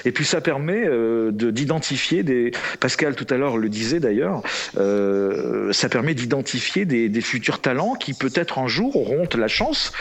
[0.06, 2.52] et puis ça permet euh, d'identifier des.
[2.80, 4.42] Pascal tout à l'heure le disait d'ailleurs.
[4.78, 9.92] Euh, ça permet d'identifier des, futurs talents qui peut-être un jour auront la chance,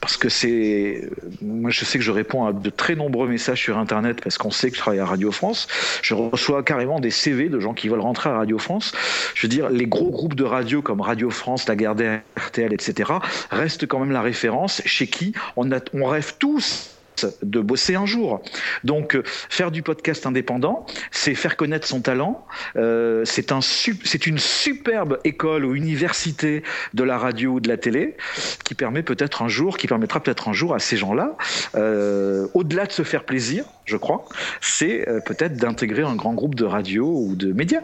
[0.00, 1.02] parce que c'est.
[1.42, 4.50] Moi, je sais que je réponds à de très nombreux messages sur Internet parce qu'on
[4.50, 5.68] sait que je travaille à Radio France.
[6.02, 8.92] Je reçois carrément des CV de gens qui veulent rentrer à Radio France.
[9.34, 13.12] Je veux dire, les gros groupes de radio comme Radio France, Lagardère, RTL, etc.
[13.50, 16.99] restent quand même la référence chez qui on rêve tous
[17.42, 18.42] de bosser un jour.
[18.84, 22.46] Donc euh, faire du podcast indépendant, c'est faire connaître son talent.
[22.76, 26.62] Euh, c'est un c'est une superbe école ou université
[26.94, 28.16] de la radio ou de la télé
[28.64, 31.36] qui permet peut-être un jour, qui permettra peut-être un jour à ces gens-là,
[31.74, 34.24] euh, au-delà de se faire plaisir, je crois,
[34.60, 37.82] c'est peut-être d'intégrer un grand groupe de radio ou de médias.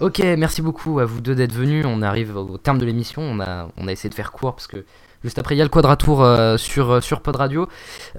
[0.00, 1.84] Ok, merci beaucoup à vous deux d'être venus.
[1.86, 3.22] On arrive au terme de l'émission.
[3.22, 4.84] On a, on a essayé de faire court parce que
[5.24, 7.68] Juste après, il y a le Quadratour euh, sur, euh, sur Pod Radio.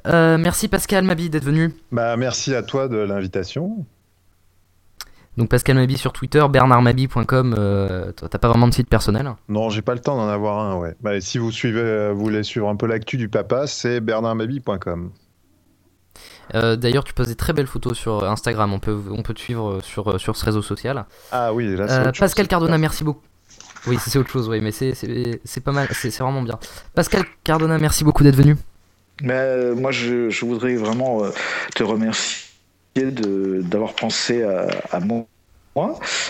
[0.08, 1.74] Euh, merci Pascal Mabi d'être venu.
[1.92, 3.86] Bah, merci à toi de l'invitation.
[5.38, 9.82] Donc Pascal Mabi sur Twitter, bernardmabi.com, euh, t'as pas vraiment de site personnel Non, j'ai
[9.82, 10.96] pas le temps d'en avoir un, ouais.
[11.00, 15.12] Bah, si vous suivez, vous voulez suivre un peu l'actu du papa, c'est bernardmabi.com.
[16.56, 19.40] Euh, D'ailleurs, tu poses des très belles photos sur Instagram, on peut, on peut te
[19.40, 21.06] suivre sur, sur ce réseau social.
[21.32, 23.29] Ah oui, là c'est Pascal Cardona, merci beaucoup.
[23.88, 26.60] Oui, c'est autre chose, oui, mais c'est pas mal, c'est vraiment bien.
[26.96, 28.56] Pascal Cardona, merci beaucoup d'être venu.
[29.22, 31.30] Mais, euh, moi, je, je, voudrais vraiment euh,
[31.76, 32.46] te remercier
[32.96, 35.26] d'avoir pensé à, à moi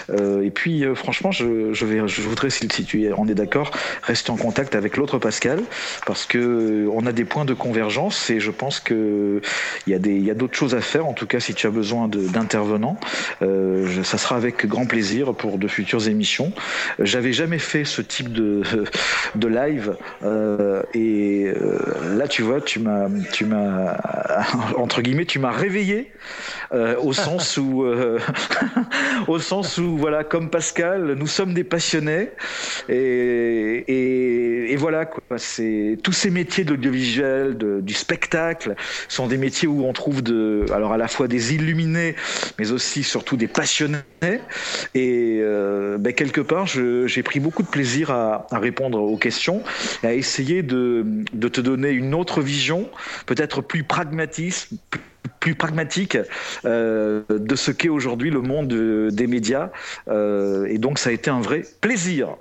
[0.10, 3.28] euh, et puis, euh, franchement, je, je, vais, je voudrais, si, si tu es, on
[3.28, 3.72] est d'accord,
[4.04, 5.62] rester en contact avec l'autre Pascal,
[6.06, 9.42] parce que euh, on a des points de convergence et je pense que
[9.88, 11.06] il y a des, il y a d'autres choses à faire.
[11.06, 12.98] En tout cas, si tu as besoin d'intervenants,
[13.42, 16.52] euh, ça sera avec grand plaisir pour de futures émissions.
[17.00, 18.64] J'avais jamais fait ce type de,
[19.36, 21.52] de live euh, et
[22.16, 23.98] là, tu vois, tu m'as, tu m'as
[24.78, 26.12] entre guillemets, tu m'as réveillé
[26.72, 27.86] au sens où
[29.28, 32.30] au sens où, voilà, comme Pascal, nous sommes des passionnés.
[32.88, 35.22] Et, et, et voilà, quoi.
[35.38, 38.76] C'est, tous ces métiers de de, du spectacle,
[39.07, 42.15] sont des métiers où on trouve de, alors à la fois des illuminés,
[42.57, 43.99] mais aussi surtout des passionnés.
[44.95, 49.63] Et euh, ben, quelque part, j'ai pris beaucoup de plaisir à, à, répondre aux questions
[50.03, 52.89] à essayer de, de te donner une autre vision,
[53.26, 55.01] peut-être plus pragmatiste, plus
[55.40, 56.18] plus pragmatique
[56.66, 59.70] euh, de ce qu'est aujourd'hui le monde de, des médias.
[60.08, 62.36] Euh, et donc ça a été un vrai plaisir.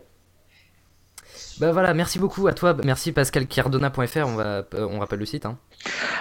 [1.61, 4.45] Bah voilà, merci beaucoup à toi, merci pascalcardona.fr, on, va,
[4.75, 5.45] euh, on rappelle le site.
[5.45, 5.59] Hein.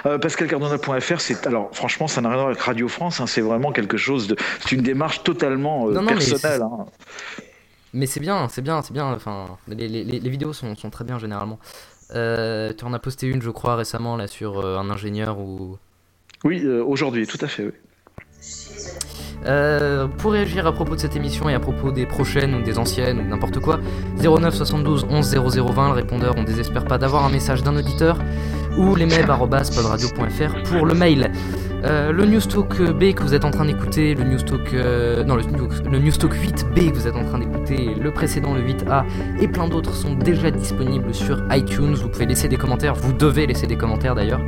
[0.08, 3.42] Euh, pascalcardona.fr, c'est alors franchement ça n'a rien à voir avec Radio France, hein, c'est
[3.42, 6.62] vraiment quelque chose de, c'est une démarche totalement euh, non, non, personnelle.
[6.62, 6.86] Mais, hein.
[7.94, 9.14] mais c'est bien, c'est bien, c'est bien.
[9.14, 11.60] Enfin, les, les, les vidéos sont, sont, très bien généralement.
[12.16, 15.78] Euh, tu en as posté une, je crois, récemment là sur un ingénieur ou
[16.44, 17.72] oui, euh, aujourd'hui, tout à fait, oui.
[19.46, 22.78] Euh, pour réagir à propos de cette émission et à propos des prochaines ou des
[22.80, 23.80] anciennes ou n'importe quoi,
[24.22, 28.20] 09 72 11 0020, le répondeur, on désespère pas d'avoir un message d'un auditeur,
[28.78, 31.32] ou lesmeb.podradio.fr pour le mail.
[31.84, 34.74] Euh, le Newstalk B que vous êtes en train d'écouter, le Newstalk
[35.26, 35.44] non le,
[35.90, 39.06] le Newstalk 8B que vous êtes en train d'écouter, le précédent le 8A
[39.40, 41.94] et plein d'autres sont déjà disponibles sur iTunes.
[41.94, 44.42] Vous pouvez laisser des commentaires, vous devez laisser des commentaires d'ailleurs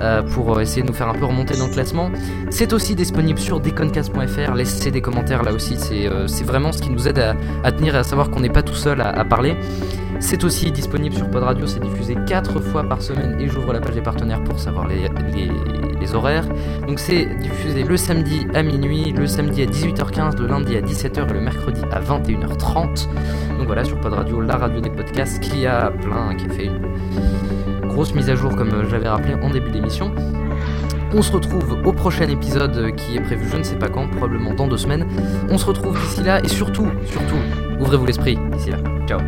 [0.00, 2.10] euh, pour essayer de nous faire un peu remonter dans le classement.
[2.50, 4.54] C'est aussi disponible sur deconcast.fr.
[4.54, 7.18] Laissez des commentaires là aussi, c'est c'est vraiment ce qui nous aide
[7.64, 9.56] à, tenir et à savoir qu'on n'est pas tout seul à, parler.
[10.20, 13.80] C'est aussi disponible sur Pod Radio, c'est diffusé 4 fois par semaine et j'ouvre la
[13.80, 15.08] page des partenaires pour savoir les,
[15.98, 16.44] les, horaires.
[16.86, 21.28] Donc c'est diffusé le samedi à minuit, le samedi à 18h15, le lundi à 17h
[21.28, 23.06] et le mercredi à 21h30.
[23.58, 26.70] Donc voilà, sur Pod Radio, la radio des podcasts qui a plein, qui a fait
[28.14, 30.12] mise à jour comme j'avais rappelé en début d'émission.
[31.12, 34.54] On se retrouve au prochain épisode qui est prévu je ne sais pas quand, probablement
[34.54, 35.06] dans deux semaines.
[35.50, 37.36] On se retrouve d'ici là et surtout, surtout,
[37.78, 38.78] ouvrez-vous l'esprit d'ici là.
[39.06, 39.20] Ciao